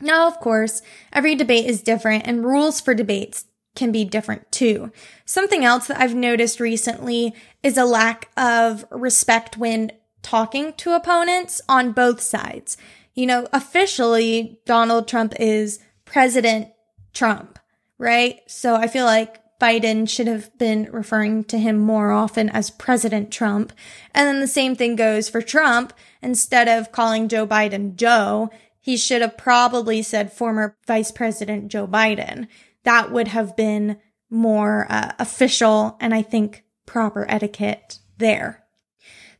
[0.00, 4.92] Now, of course, every debate is different and rules for debates can be different too.
[5.24, 11.60] Something else that I've noticed recently is a lack of respect when talking to opponents
[11.68, 12.76] on both sides.
[13.16, 16.68] You know, officially, Donald Trump is President
[17.14, 17.58] Trump,
[17.98, 18.40] right?
[18.46, 23.32] So I feel like Biden should have been referring to him more often as President
[23.32, 23.72] Trump.
[24.14, 25.94] And then the same thing goes for Trump.
[26.22, 28.50] Instead of calling Joe Biden Joe,
[28.80, 32.48] he should have probably said former Vice President Joe Biden.
[32.84, 33.98] That would have been
[34.28, 38.65] more uh, official and I think proper etiquette there.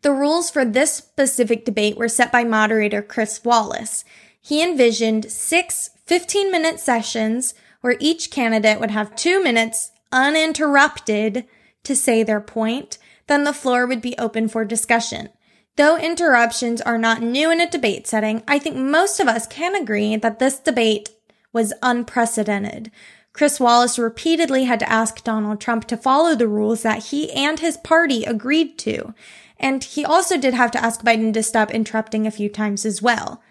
[0.07, 4.05] The rules for this specific debate were set by moderator Chris Wallace.
[4.41, 11.45] He envisioned six 15 minute sessions where each candidate would have two minutes uninterrupted
[11.83, 12.99] to say their point.
[13.27, 15.31] Then the floor would be open for discussion.
[15.75, 19.75] Though interruptions are not new in a debate setting, I think most of us can
[19.75, 21.11] agree that this debate
[21.53, 22.93] was unprecedented.
[23.33, 27.59] Chris Wallace repeatedly had to ask Donald Trump to follow the rules that he and
[27.59, 29.13] his party agreed to.
[29.59, 33.01] And he also did have to ask Biden to stop interrupting a few times as
[33.01, 33.43] well.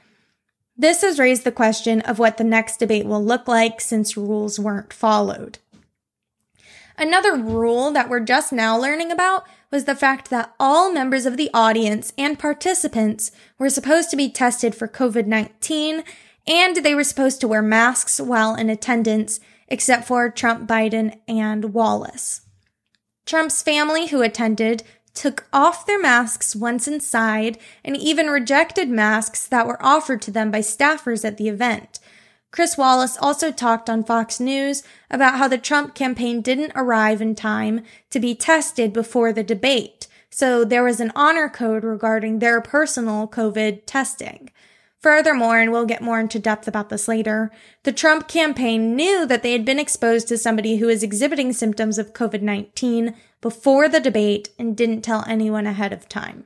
[0.78, 4.60] This has raised the question of what the next debate will look like since rules
[4.60, 5.60] weren't followed.
[6.97, 11.38] Another rule that we're just now learning about was the fact that all members of
[11.38, 16.03] the audience and participants were supposed to be tested for COVID-19
[16.47, 21.74] and they were supposed to wear masks while in attendance, except for Trump, Biden, and
[21.74, 22.41] Wallace.
[23.26, 24.84] Trump's family who attended
[25.16, 30.51] took off their masks once inside, and even rejected masks that were offered to them
[30.51, 31.99] by staffers at the event.
[32.51, 37.36] Chris Wallace also talked on Fox News about how the Trump campaign didn't arrive in
[37.36, 42.61] time to be tested before the debate, so there was an honor code regarding their
[42.61, 44.49] personal COVID testing.
[44.99, 47.51] Furthermore, and we'll get more into depth about this later,
[47.84, 51.97] the Trump campaign knew that they had been exposed to somebody who was exhibiting symptoms
[51.97, 56.46] of COVID-19 before the debate and didn't tell anyone ahead of time.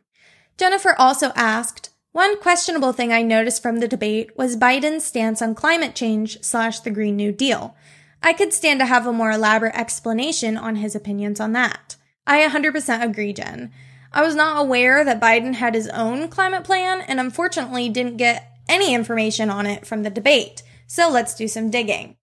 [0.58, 5.56] Jennifer also asked, one questionable thing I noticed from the debate was Biden's stance on
[5.56, 7.76] climate change slash the Green New Deal.
[8.22, 11.96] I could stand to have a more elaborate explanation on his opinions on that.
[12.26, 13.72] I 100% agree, Jen.
[14.12, 18.60] I was not aware that Biden had his own climate plan and unfortunately didn't get
[18.68, 20.64] any information on it from the debate.
[20.88, 22.18] So let's do some digging.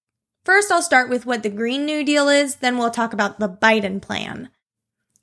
[0.45, 3.49] First, I'll start with what the Green New Deal is, then we'll talk about the
[3.49, 4.51] Biden plan.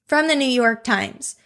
[0.05, 1.37] From the New York Times.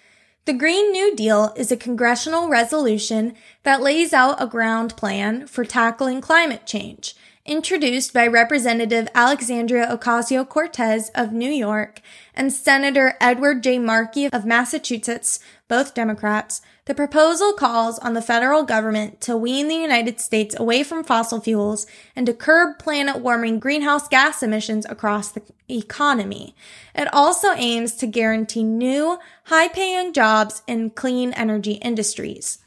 [0.45, 5.63] The Green New Deal is a congressional resolution that lays out a ground plan for
[5.63, 12.01] tackling climate change, introduced by Representative Alexandria Ocasio Cortez of New York
[12.33, 13.77] and Senator Edward J.
[13.77, 19.75] Markey of Massachusetts, both Democrats, the proposal calls on the federal government to wean the
[19.75, 21.85] United States away from fossil fuels
[22.15, 26.55] and to curb planet warming greenhouse gas emissions across the economy.
[26.95, 32.59] It also aims to guarantee new, high paying jobs in clean energy industries.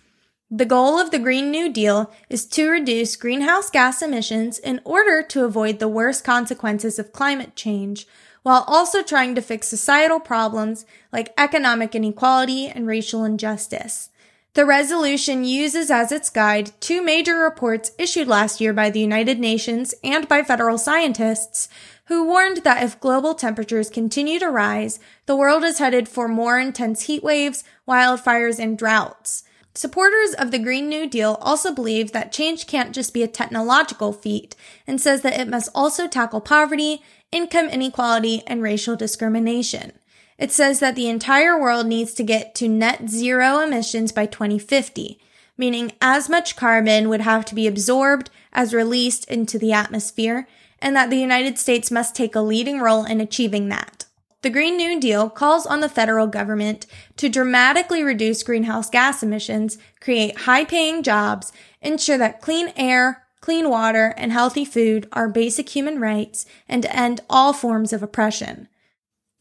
[0.50, 5.22] The goal of the Green New Deal is to reduce greenhouse gas emissions in order
[5.22, 8.06] to avoid the worst consequences of climate change,
[8.42, 14.10] while also trying to fix societal problems like economic inequality and racial injustice.
[14.54, 19.38] The resolution uses as its guide two major reports issued last year by the United
[19.38, 21.68] Nations and by federal scientists
[22.10, 26.58] who warned that if global temperatures continue to rise, the world is headed for more
[26.58, 29.44] intense heat waves, wildfires, and droughts.
[29.76, 34.12] Supporters of the Green New Deal also believe that change can't just be a technological
[34.12, 34.56] feat
[34.88, 37.00] and says that it must also tackle poverty,
[37.30, 39.92] income inequality, and racial discrimination.
[40.36, 45.20] It says that the entire world needs to get to net zero emissions by 2050,
[45.56, 50.48] meaning as much carbon would have to be absorbed as released into the atmosphere,
[50.80, 54.06] and that the United States must take a leading role in achieving that.
[54.42, 56.86] The Green New Deal calls on the federal government
[57.18, 61.52] to dramatically reduce greenhouse gas emissions, create high paying jobs,
[61.82, 67.20] ensure that clean air, clean water, and healthy food are basic human rights, and end
[67.28, 68.68] all forms of oppression.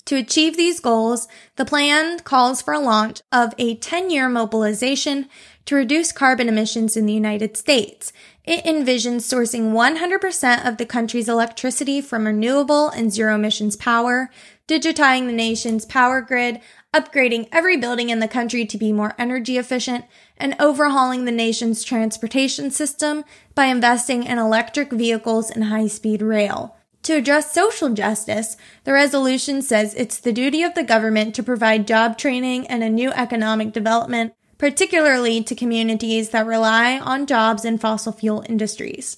[0.06, 5.30] To achieve these goals, the plan calls for a launch of a 10 year mobilization
[5.70, 8.12] to reduce carbon emissions in the United States.
[8.44, 14.32] It envisions sourcing 100% of the country's electricity from renewable and zero emissions power,
[14.68, 16.60] digitizing the nation's power grid,
[16.92, 20.06] upgrading every building in the country to be more energy efficient,
[20.38, 26.76] and overhauling the nation's transportation system by investing in electric vehicles and high speed rail.
[27.04, 31.88] To address social justice, the resolution says it's the duty of the government to provide
[31.88, 37.80] job training and a new economic development, particularly to communities that rely on jobs in
[37.80, 39.18] fossil fuel industries.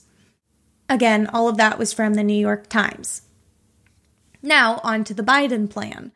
[0.88, 3.24] Again, all of that was from the New York Times.
[4.42, 6.12] Now, on to the Biden plan.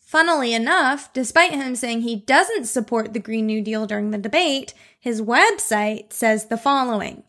[0.00, 4.74] Funnily enough, despite him saying he doesn't support the Green New Deal during the debate,
[4.98, 7.22] his website says the following.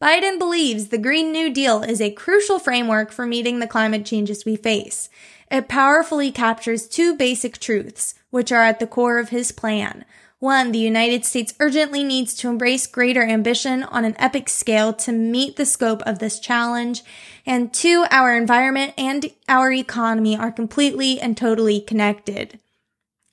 [0.00, 4.44] Biden believes the Green New Deal is a crucial framework for meeting the climate changes
[4.44, 5.08] we face.
[5.48, 10.04] It powerfully captures two basic truths, which are at the core of his plan.
[10.42, 15.12] One, the United States urgently needs to embrace greater ambition on an epic scale to
[15.12, 17.04] meet the scope of this challenge.
[17.46, 22.58] And two, our environment and our economy are completely and totally connected.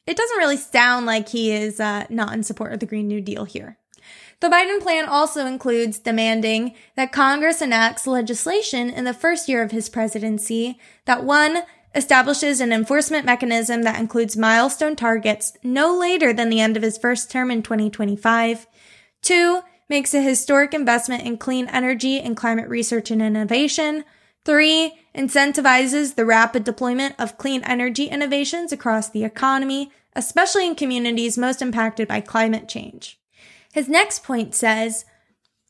[0.06, 3.22] It doesn't really sound like he is uh, not in support of the Green New
[3.22, 3.80] Deal here.
[4.40, 9.72] The Biden plan also includes demanding that Congress enacts legislation in the first year of
[9.72, 11.64] his presidency that one,
[11.96, 16.98] establishes an enforcement mechanism that includes milestone targets no later than the end of his
[16.98, 18.68] first term in 2025.
[19.22, 24.06] Two, makes a historic investment in clean energy and climate research and innovation.
[24.46, 31.38] Three, incentivizes the rapid deployment of clean energy innovations across the economy, especially in communities
[31.38, 33.20] most impacted by climate change.
[33.74, 35.06] His next point says,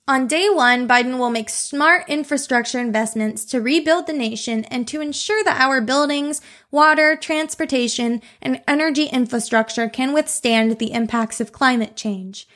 [0.10, 5.01] on day one, Biden will make smart infrastructure investments to rebuild the nation and to
[5.01, 6.41] ensure that our buildings,
[6.72, 12.47] water, transportation, and energy infrastructure can withstand the impacts of climate change.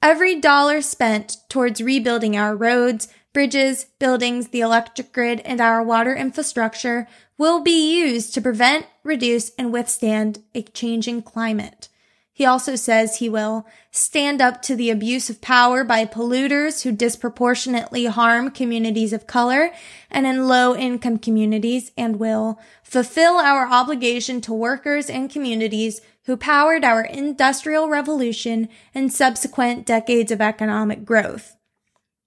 [0.00, 6.16] Every dollar spent towards rebuilding our roads, bridges, buildings, the electric grid, and our water
[6.16, 7.06] infrastructure
[7.36, 11.90] will be used to prevent, reduce, and withstand a changing climate.
[12.34, 16.90] He also says he will stand up to the abuse of power by polluters who
[16.90, 19.70] disproportionately harm communities of color
[20.10, 26.36] and in low income communities and will fulfill our obligation to workers and communities who
[26.36, 31.56] powered our industrial revolution and subsequent decades of economic growth.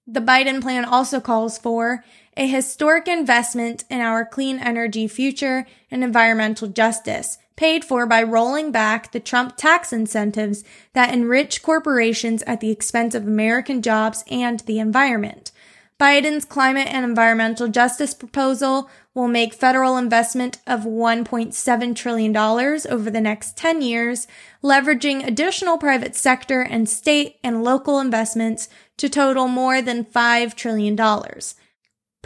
[0.06, 2.04] The Biden plan also calls for
[2.36, 8.70] a historic investment in our clean energy future and environmental justice paid for by rolling
[8.70, 14.60] back the Trump tax incentives that enrich corporations at the expense of American jobs and
[14.60, 15.50] the environment.
[15.98, 23.20] Biden's climate and environmental justice proposal will make federal investment of $1.7 trillion over the
[23.20, 24.26] next 10 years,
[24.62, 30.96] leveraging additional private sector and state and local investments to total more than $5 trillion.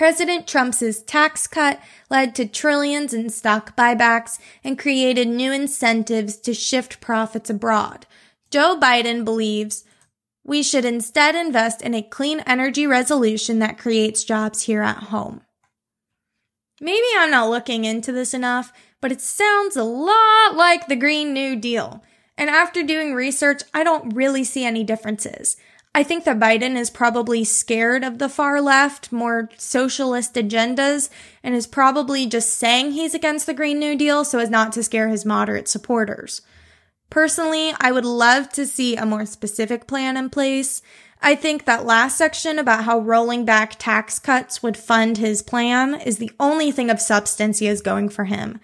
[0.01, 1.79] President Trump's tax cut
[2.09, 8.07] led to trillions in stock buybacks and created new incentives to shift profits abroad.
[8.51, 9.85] Joe Biden believes
[10.43, 15.43] we should instead invest in a clean energy resolution that creates jobs here at home.
[16.81, 18.73] Maybe I'm not looking into this enough,
[19.03, 22.03] but it sounds a lot like the Green New Deal.
[22.39, 25.59] And after doing research, I don't really see any differences.
[25.93, 31.11] I think that Biden is probably scared of the far left, more socialist agendas,
[31.43, 34.85] and is probably just saying he's against the Green New Deal so as not to
[34.85, 36.43] scare his moderate supporters.
[37.11, 40.81] Personally, I would love to see a more specific plan in place.
[41.21, 46.01] I think that last section about how rolling back tax cuts would fund his plan
[46.01, 48.61] is the only thing of substance he is going for him.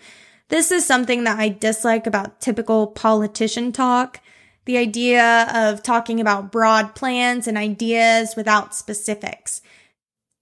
[0.49, 4.21] This is something that I dislike about typical politician talk
[4.67, 9.63] the idea of talking about broad plans and ideas without specifics.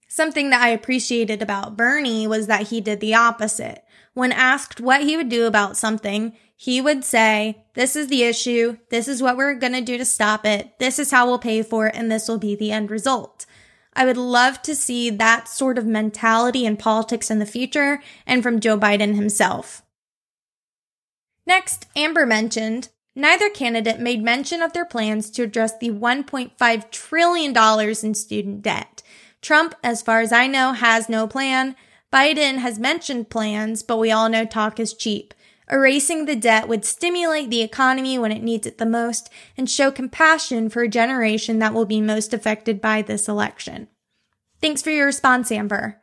[0.07, 3.83] Something that I appreciated about Bernie was that he did the opposite.
[4.13, 8.77] When asked what he would do about something, he would say, This is the issue.
[8.89, 10.79] This is what we're going to do to stop it.
[10.79, 11.95] This is how we'll pay for it.
[11.95, 13.45] And this will be the end result.
[13.93, 18.41] I would love to see that sort of mentality in politics in the future and
[18.41, 19.83] from Joe Biden himself.
[21.45, 27.55] Next, Amber mentioned Neither candidate made mention of their plans to address the $1.5 trillion
[28.03, 29.01] in student debt.
[29.41, 31.75] Trump, as far as I know, has no plan.
[32.11, 35.33] Biden has mentioned plans, but we all know talk is cheap.
[35.71, 39.91] Erasing the debt would stimulate the economy when it needs it the most and show
[39.91, 43.87] compassion for a generation that will be most affected by this election.
[44.61, 46.01] Thanks for your response, Amber.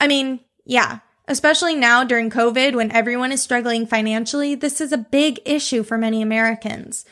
[0.00, 1.00] I mean, yeah,
[1.32, 5.96] Especially now during COVID when everyone is struggling financially, this is a big issue for
[5.96, 7.06] many Americans.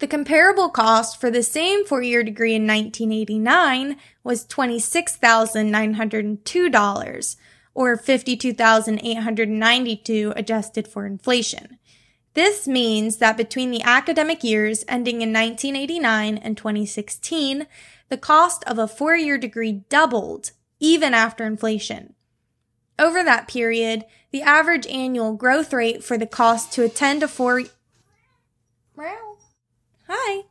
[0.00, 7.36] The comparable cost for the same four year degree in 1989 was $26,902
[7.74, 11.76] or 52,892 adjusted for inflation.
[12.32, 17.66] This means that between the academic years ending in 1989 and 2016,
[18.08, 22.14] the cost of a four year degree doubled even after inflation.
[22.98, 27.64] Over that period, the average annual growth rate for the cost to attend a four
[30.12, 30.42] Hi.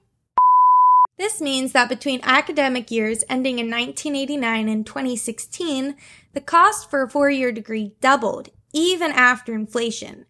[1.18, 5.98] This means that between academic years ending in 1989 and 2016,
[6.32, 10.28] the cost for a four year degree doubled, even after inflation.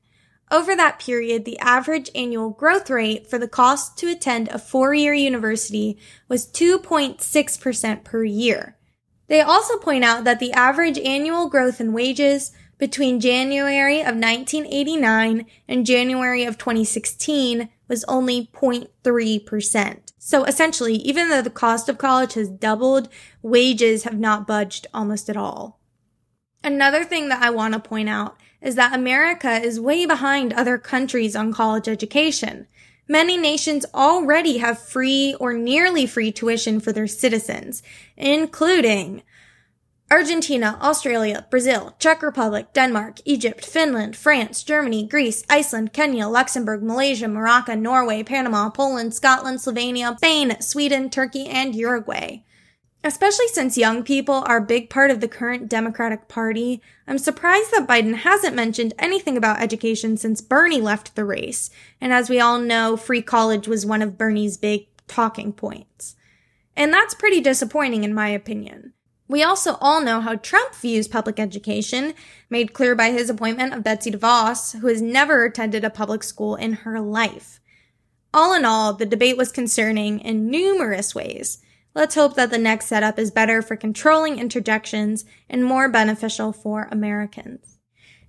[0.50, 5.14] Over that period, the average annual growth rate for the cost to attend a four-year
[5.14, 8.78] university was 2.6% per year.
[9.28, 15.46] They also point out that the average annual growth in wages between January of 1989
[15.68, 20.00] and January of 2016 was only 0.3%.
[20.18, 23.10] So essentially, even though the cost of college has doubled,
[23.42, 25.80] wages have not budged almost at all.
[26.64, 30.78] Another thing that I want to point out is that America is way behind other
[30.78, 32.68] countries on college education.
[33.08, 37.82] Many nations already have free or nearly free tuition for their citizens,
[38.16, 39.24] including
[40.12, 47.28] Argentina, Australia, Brazil, Czech Republic, Denmark, Egypt, Finland, France, Germany, Greece, Iceland, Kenya, Luxembourg, Malaysia,
[47.28, 52.43] Morocco, Norway, Panama, Poland, Scotland, Slovenia, Spain, Sweden, Turkey, and Uruguay.
[53.03, 57.72] Especially since young people are a big part of the current Democratic Party, I'm surprised
[57.72, 61.70] that Biden hasn't mentioned anything about education since Bernie left the race.
[62.01, 66.16] And as we all know, free college was one of Bernie's big talking points.
[66.76, 68.93] And that's pretty disappointing in my opinion.
[69.30, 72.16] We also all know how Trump views public education,
[72.50, 76.56] made clear by his appointment of Betsy DeVos, who has never attended a public school
[76.56, 77.60] in her life.
[78.34, 81.60] All in all, the debate was concerning in numerous ways.
[81.94, 86.88] Let's hope that the next setup is better for controlling interjections and more beneficial for
[86.92, 87.78] Americans.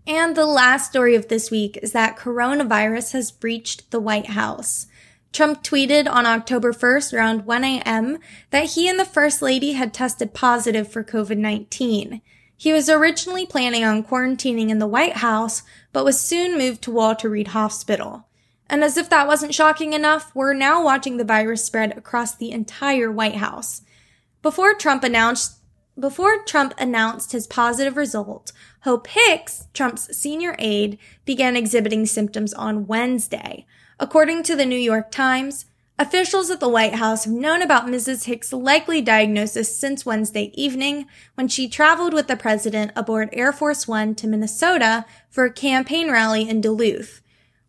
[0.07, 4.87] And the last story of this week is that coronavirus has breached the White House.
[5.33, 8.19] Trump tweeted on October 1st around 1 a.m.
[8.51, 12.21] that he and the First Lady had tested positive for COVID-19.
[12.57, 15.63] He was originally planning on quarantining in the White House,
[15.93, 18.27] but was soon moved to Walter Reed Hospital.
[18.69, 22.51] And as if that wasn't shocking enough, we're now watching the virus spread across the
[22.51, 23.83] entire White House.
[24.43, 25.57] Before Trump announced
[25.99, 28.53] before Trump announced his positive result,
[28.83, 33.67] Hope Hicks, Trump's senior aide, began exhibiting symptoms on Wednesday.
[34.03, 35.67] According to the New York Times,
[35.99, 38.25] officials at the White House have known about Mrs.
[38.25, 43.87] Hicks' likely diagnosis since Wednesday evening when she traveled with the president aboard Air Force
[43.87, 47.21] One to Minnesota for a campaign rally in Duluth.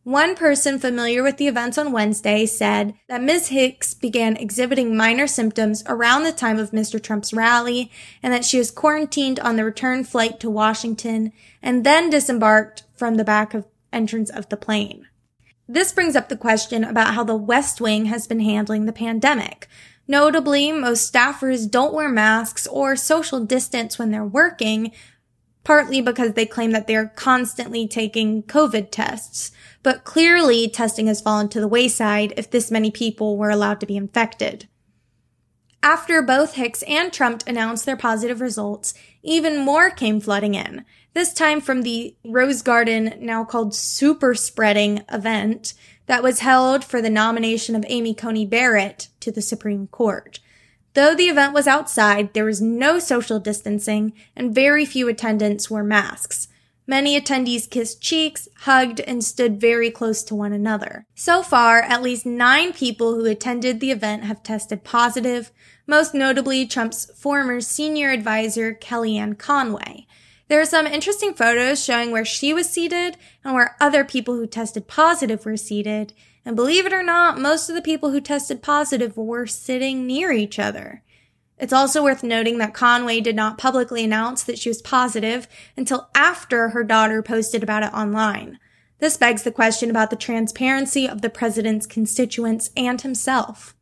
[0.03, 3.49] One person familiar with the events on Wednesday said that Ms.
[3.49, 7.03] Hicks began exhibiting minor symptoms around the time of Mr.
[7.03, 7.91] Trump's rally
[8.23, 13.15] and that she was quarantined on the return flight to Washington and then disembarked from
[13.15, 15.09] the back of entrance of the plane.
[15.73, 19.69] This brings up the question about how the West Wing has been handling the pandemic.
[20.05, 24.91] Notably, most staffers don't wear masks or social distance when they're working,
[25.63, 29.53] partly because they claim that they're constantly taking COVID tests.
[29.81, 33.85] But clearly testing has fallen to the wayside if this many people were allowed to
[33.85, 34.67] be infected.
[35.83, 40.85] After both Hicks and Trump announced their positive results, even more came flooding in.
[41.13, 45.73] This time from the Rose Garden, now called Super Spreading event
[46.05, 50.39] that was held for the nomination of Amy Coney Barrett to the Supreme Court.
[50.93, 55.83] Though the event was outside, there was no social distancing and very few attendants wore
[55.83, 56.47] masks.
[56.85, 61.05] Many attendees kissed cheeks, hugged, and stood very close to one another.
[61.15, 65.51] So far, at least nine people who attended the event have tested positive,
[65.91, 70.07] most notably Trump's former senior advisor, Kellyanne Conway.
[70.47, 74.47] There are some interesting photos showing where she was seated and where other people who
[74.47, 76.13] tested positive were seated,
[76.45, 80.31] and believe it or not, most of the people who tested positive were sitting near
[80.31, 81.03] each other.
[81.57, 86.09] It's also worth noting that Conway did not publicly announce that she was positive until
[86.15, 88.59] after her daughter posted about it online.
[88.99, 93.75] This begs the question about the transparency of the president's constituents and himself.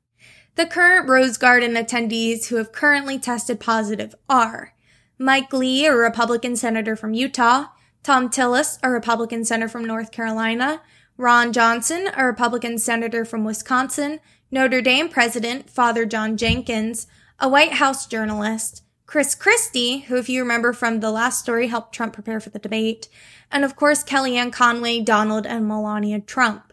[0.55, 4.73] The current Rose Garden attendees who have currently tested positive are
[5.17, 7.67] Mike Lee, a Republican senator from Utah,
[8.03, 10.81] Thom Tillis, a Republican senator from North Carolina,
[11.17, 14.19] Ron Johnson, a Republican senator from Wisconsin,
[14.51, 17.07] Notre Dame president Father John Jenkins,
[17.39, 21.93] a White House journalist, Chris Christie, who, if you remember from the last story, helped
[21.93, 23.07] Trump prepare for the debate,
[23.51, 26.68] and of course, Kellyanne Conway, Donald, and Melania Trump.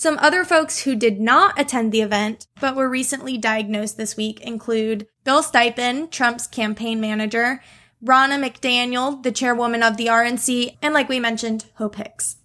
[0.00, 4.40] Some other folks who did not attend the event, but were recently diagnosed this week
[4.40, 7.62] include Bill Stepien, Trump's campaign manager,
[8.02, 12.36] Ronna McDaniel, the chairwoman of the RNC, and like we mentioned, Hope Hicks.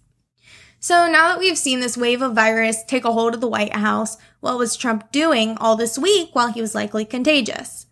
[0.80, 3.72] So now that we've seen this wave of virus take a hold of the White
[3.72, 7.85] House, what was Trump doing all this week while he was likely contagious?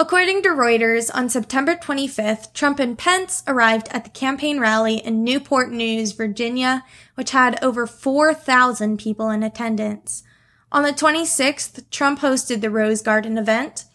[0.00, 5.24] According to Reuters, on September 25th, Trump and Pence arrived at the campaign rally in
[5.24, 6.84] Newport News, Virginia,
[7.16, 10.22] which had over 4,000 people in attendance.
[10.70, 13.86] On the 26th, Trump hosted the Rose Garden event.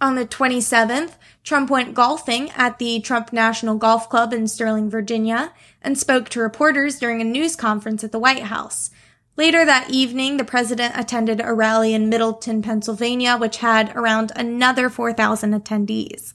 [0.00, 1.12] On the 27th,
[1.44, 6.40] Trump went golfing at the Trump National Golf Club in Sterling, Virginia, and spoke to
[6.40, 8.90] reporters during a news conference at the White House.
[9.36, 14.88] Later that evening, the president attended a rally in Middletown, Pennsylvania, which had around another
[14.88, 16.32] 4,000 attendees.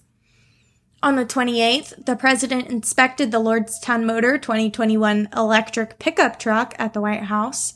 [1.01, 7.01] On the 28th, the president inspected the Lordstown Motor 2021 electric pickup truck at the
[7.01, 7.73] White House.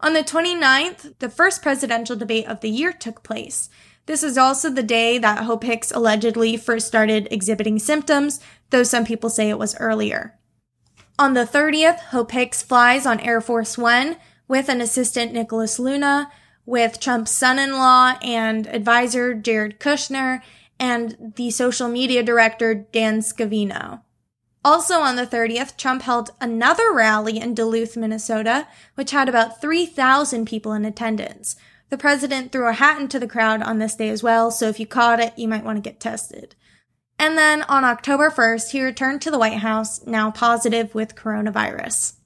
[0.00, 3.70] On the 29th, the first presidential debate of the year took place.
[4.04, 8.38] This is also the day that Hope Hicks allegedly first started exhibiting symptoms,
[8.68, 10.38] though some people say it was earlier.
[11.18, 14.18] On the 30th, Hope Hicks flies on Air Force One
[14.48, 16.32] with an assistant, Nicholas Luna,
[16.66, 20.42] with Trump's son in law and advisor, Jared Kushner,
[20.80, 24.02] and the social media director, Dan Scavino.
[24.64, 30.46] Also on the 30th, Trump held another rally in Duluth, Minnesota, which had about 3,000
[30.46, 31.56] people in attendance.
[31.90, 34.78] The president threw a hat into the crowd on this day as well, so if
[34.78, 36.54] you caught it, you might want to get tested.
[37.18, 42.17] And then on October 1st, he returned to the White House, now positive with coronavirus.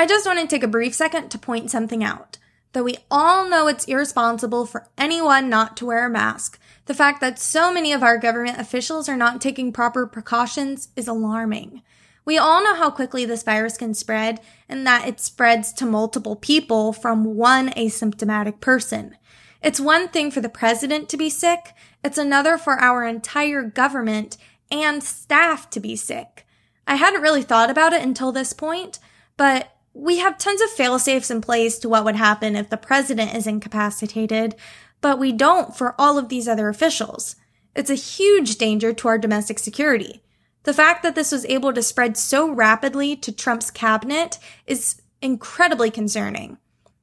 [0.00, 2.38] I just want to take a brief second to point something out.
[2.72, 7.20] Though we all know it's irresponsible for anyone not to wear a mask, the fact
[7.20, 11.82] that so many of our government officials are not taking proper precautions is alarming.
[12.24, 14.40] We all know how quickly this virus can spread
[14.70, 19.18] and that it spreads to multiple people from one asymptomatic person.
[19.62, 24.38] It's one thing for the president to be sick, it's another for our entire government
[24.70, 26.46] and staff to be sick.
[26.86, 28.98] I hadn't really thought about it until this point,
[29.36, 32.76] but we have tons of fail safes in place to what would happen if the
[32.76, 34.54] president is incapacitated,
[35.00, 37.36] but we don't for all of these other officials.
[37.74, 40.22] It's a huge danger to our domestic security.
[40.64, 45.90] The fact that this was able to spread so rapidly to Trump's cabinet is incredibly
[45.90, 46.58] concerning.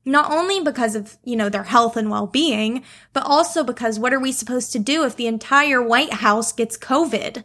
[0.05, 4.19] Not only because of, you know, their health and well-being, but also because what are
[4.19, 7.43] we supposed to do if the entire White House gets COVID?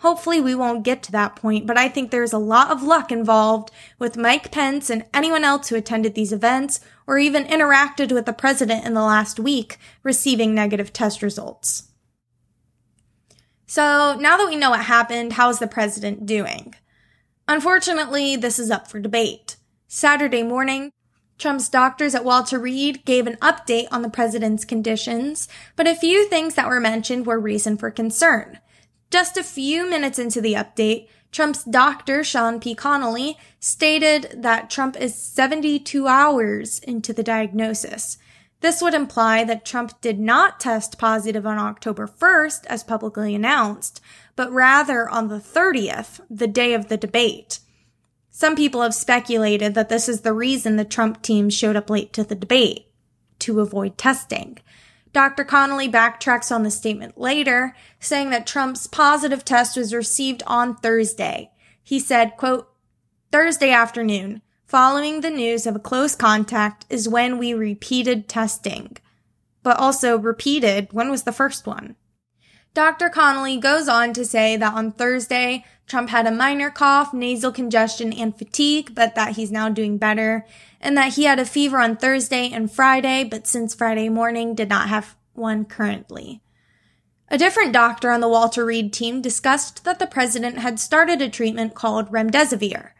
[0.00, 3.12] Hopefully we won't get to that point, but I think there's a lot of luck
[3.12, 8.24] involved with Mike Pence and anyone else who attended these events or even interacted with
[8.24, 11.90] the president in the last week receiving negative test results.
[13.66, 16.74] So now that we know what happened, how's the president doing?
[17.46, 19.56] Unfortunately, this is up for debate.
[19.86, 20.92] Saturday morning,
[21.36, 25.46] Trump's doctors at Walter Reed gave an update on the president's conditions,
[25.76, 28.60] but a few things that were mentioned were reason for concern.
[29.10, 32.74] Just a few minutes into the update, Trump's doctor, Sean P.
[32.74, 38.18] Connolly, stated that Trump is 72 hours into the diagnosis.
[38.60, 44.00] This would imply that Trump did not test positive on October 1st, as publicly announced,
[44.36, 47.60] but rather on the 30th, the day of the debate.
[48.30, 52.12] Some people have speculated that this is the reason the Trump team showed up late
[52.12, 52.86] to the debate,
[53.40, 54.58] to avoid testing.
[55.12, 55.44] Dr.
[55.44, 61.50] Connolly backtracks on the statement later, saying that Trump's positive test was received on Thursday.
[61.82, 62.68] He said, quote,
[63.32, 68.96] Thursday afternoon, following the news of a close contact is when we repeated testing.
[69.62, 71.96] But also repeated, when was the first one?
[72.72, 73.08] Dr.
[73.08, 78.12] Connolly goes on to say that on Thursday, Trump had a minor cough, nasal congestion,
[78.12, 80.46] and fatigue, but that he's now doing better,
[80.80, 84.68] and that he had a fever on Thursday and Friday, but since Friday morning did
[84.68, 86.42] not have one currently.
[87.26, 91.28] A different doctor on the Walter Reed team discussed that the president had started a
[91.28, 92.90] treatment called remdesivir.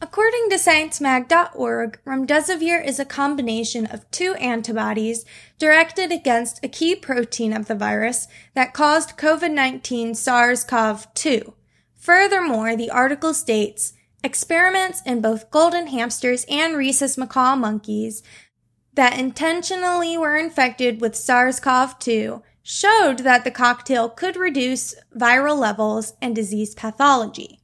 [0.00, 5.24] According to sciencemag.org, remdesivir is a combination of two antibodies
[5.58, 11.54] directed against a key protein of the virus that caused COVID-19 SARS-CoV-2.
[12.02, 13.92] Furthermore, the article states,
[14.24, 18.24] experiments in both golden hamsters and rhesus macaque monkeys
[18.94, 26.34] that intentionally were infected with SARS-CoV-2 showed that the cocktail could reduce viral levels and
[26.34, 27.60] disease pathology.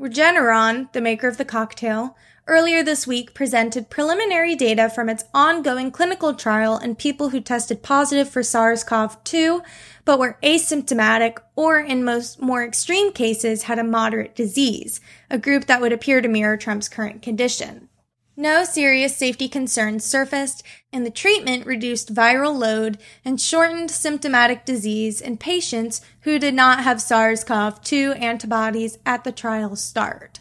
[0.00, 2.16] Regeneron, the maker of the cocktail,
[2.46, 7.82] earlier this week presented preliminary data from its ongoing clinical trial in people who tested
[7.82, 9.62] positive for SARS CoV 2
[10.04, 15.66] but were asymptomatic or, in most more extreme cases, had a moderate disease, a group
[15.66, 17.88] that would appear to mirror Trump's current condition.
[18.36, 25.20] No serious safety concerns surfaced, and the treatment reduced viral load and shortened symptomatic disease
[25.20, 30.31] in patients who did not have SARS CoV 2 antibodies at the trial's start.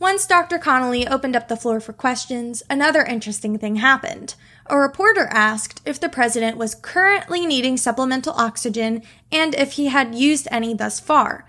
[0.00, 0.58] Once Dr.
[0.58, 4.36] Connolly opened up the floor for questions, another interesting thing happened.
[4.66, 10.14] A reporter asked if the president was currently needing supplemental oxygen and if he had
[10.14, 11.48] used any thus far.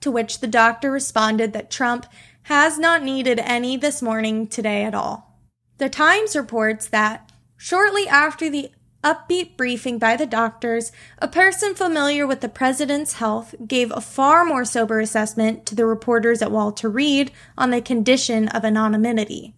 [0.00, 2.06] To which the doctor responded that Trump
[2.42, 5.36] has not needed any this morning today at all.
[5.78, 8.70] The Times reports that shortly after the
[9.02, 14.44] upbeat briefing by the doctors, a person familiar with the president's health gave a far
[14.44, 19.54] more sober assessment to the reporters at Walter Reed on the condition of anonymity.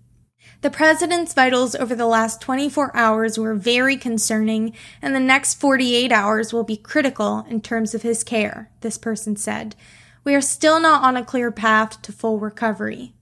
[0.63, 6.13] The president's vitals over the last 24 hours were very concerning, and the next 48
[6.13, 9.75] hours will be critical in terms of his care, this person said.
[10.23, 13.13] We are still not on a clear path to full recovery.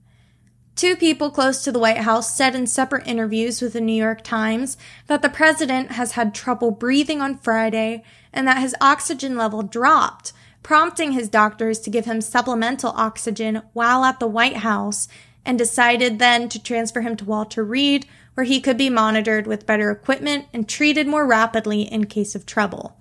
[0.81, 4.23] Two people close to the White House said in separate interviews with the New York
[4.23, 8.03] Times that the president has had trouble breathing on Friday
[8.33, 14.03] and that his oxygen level dropped, prompting his doctors to give him supplemental oxygen while
[14.03, 15.07] at the White House
[15.45, 19.67] and decided then to transfer him to Walter Reed, where he could be monitored with
[19.67, 22.97] better equipment and treated more rapidly in case of trouble.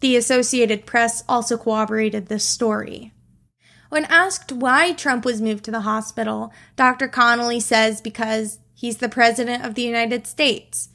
[0.00, 3.14] The Associated Press also corroborated this story.
[3.88, 7.08] When asked why Trump was moved to the hospital, Dr.
[7.08, 10.90] Connolly says because he's the President of the United States,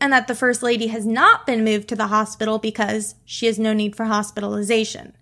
[0.00, 3.58] and that the First Lady has not been moved to the hospital because she has
[3.58, 5.14] no need for hospitalization.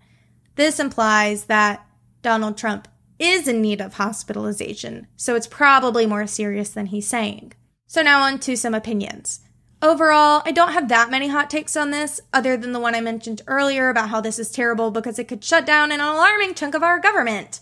[0.55, 1.87] This implies that
[2.23, 7.53] Donald Trump is in need of hospitalization, so it's probably more serious than he's saying.
[7.87, 9.41] So now on to some opinions.
[9.87, 13.01] Overall, I don't have that many hot takes on this, other than the one I
[13.01, 16.75] mentioned earlier about how this is terrible because it could shut down an alarming chunk
[16.75, 17.61] of our government.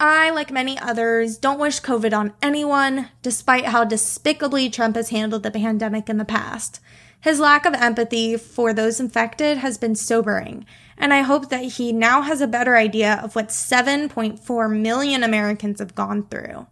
[0.00, 5.44] I, like many others, don't wish COVID on anyone, despite how despicably Trump has handled
[5.44, 6.80] the pandemic in the past.
[7.20, 10.66] His lack of empathy for those infected has been sobering,
[10.96, 15.78] and I hope that he now has a better idea of what 7.4 million Americans
[15.78, 16.66] have gone through.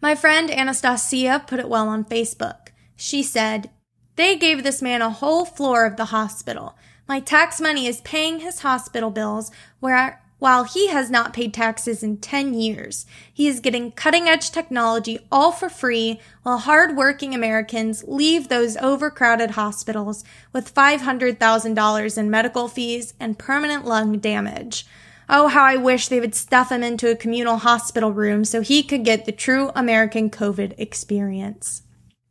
[0.00, 2.70] My friend Anastasia put it well on Facebook.
[2.96, 3.70] She said,
[4.16, 6.76] They gave this man a whole floor of the hospital.
[7.06, 12.02] My tax money is paying his hospital bills, where while he has not paid taxes
[12.02, 18.04] in 10 years, he is getting cutting edge technology all for free while hardworking Americans
[18.06, 24.86] leave those overcrowded hospitals with $500,000 in medical fees and permanent lung damage.
[25.28, 28.82] Oh, how I wish they would stuff him into a communal hospital room so he
[28.82, 31.82] could get the true American COVID experience.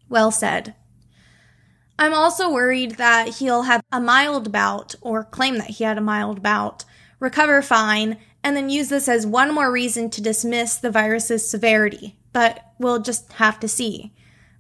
[0.09, 0.75] Well said.
[1.97, 6.01] I'm also worried that he'll have a mild bout or claim that he had a
[6.01, 6.85] mild bout
[7.19, 12.17] recover fine, and then use this as one more reason to dismiss the virus's severity.
[12.33, 14.13] But we'll just have to see.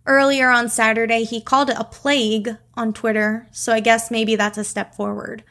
[0.05, 4.57] Earlier on Saturday, he called it a plague on Twitter, so I guess maybe that's
[4.57, 5.43] a step forward.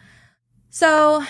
[0.70, 1.24] So,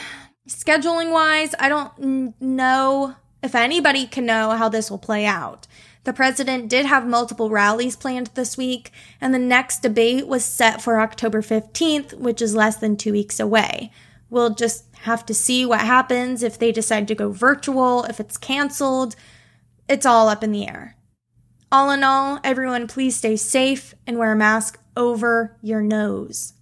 [0.49, 5.67] scheduling wise, I don't know if anybody can know how this will play out.
[6.05, 10.83] The president did have multiple rallies planned this week, and the next debate was set
[10.83, 13.91] for October 15th, which is less than two weeks away.
[14.29, 18.37] We'll just have to see what happens if they decide to go virtual, if it's
[18.37, 19.17] canceled.
[19.89, 20.97] It's all up in the air.
[21.73, 26.53] All in all, everyone please stay safe and wear a mask over your nose.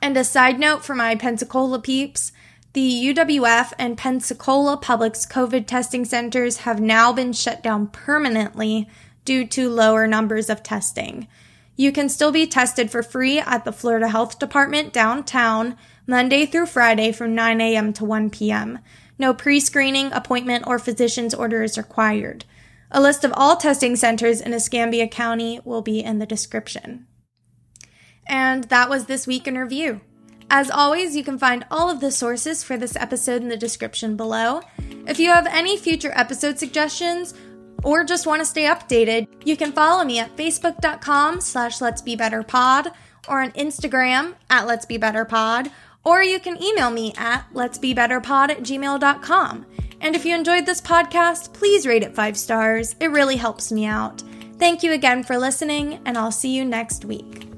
[0.00, 2.30] And a side note for my Pensacola peeps,
[2.74, 8.88] the UWF and Pensacola Public's COVID testing centers have now been shut down permanently
[9.24, 11.28] due to lower numbers of testing.
[11.76, 16.66] You can still be tested for free at the Florida Health Department downtown Monday through
[16.66, 17.92] Friday from 9 a.m.
[17.92, 18.80] to 1 p.m.
[19.20, 22.44] No pre screening, appointment, or physician's order is required.
[22.90, 27.06] A list of all testing centers in Escambia County will be in the description.
[28.26, 30.00] And that was this week in review.
[30.56, 34.16] As always, you can find all of the sources for this episode in the description
[34.16, 34.60] below.
[35.04, 37.34] If you have any future episode suggestions
[37.82, 42.14] or just want to stay updated, you can follow me at facebook.com slash let's be
[42.14, 42.92] better pod
[43.26, 45.72] or on Instagram at let's be better pod
[46.04, 49.66] or you can email me at let'sbebetterpod at gmail.com.
[50.00, 52.94] And if you enjoyed this podcast, please rate it five stars.
[53.00, 54.22] It really helps me out.
[54.60, 57.53] Thank you again for listening, and I'll see you next week.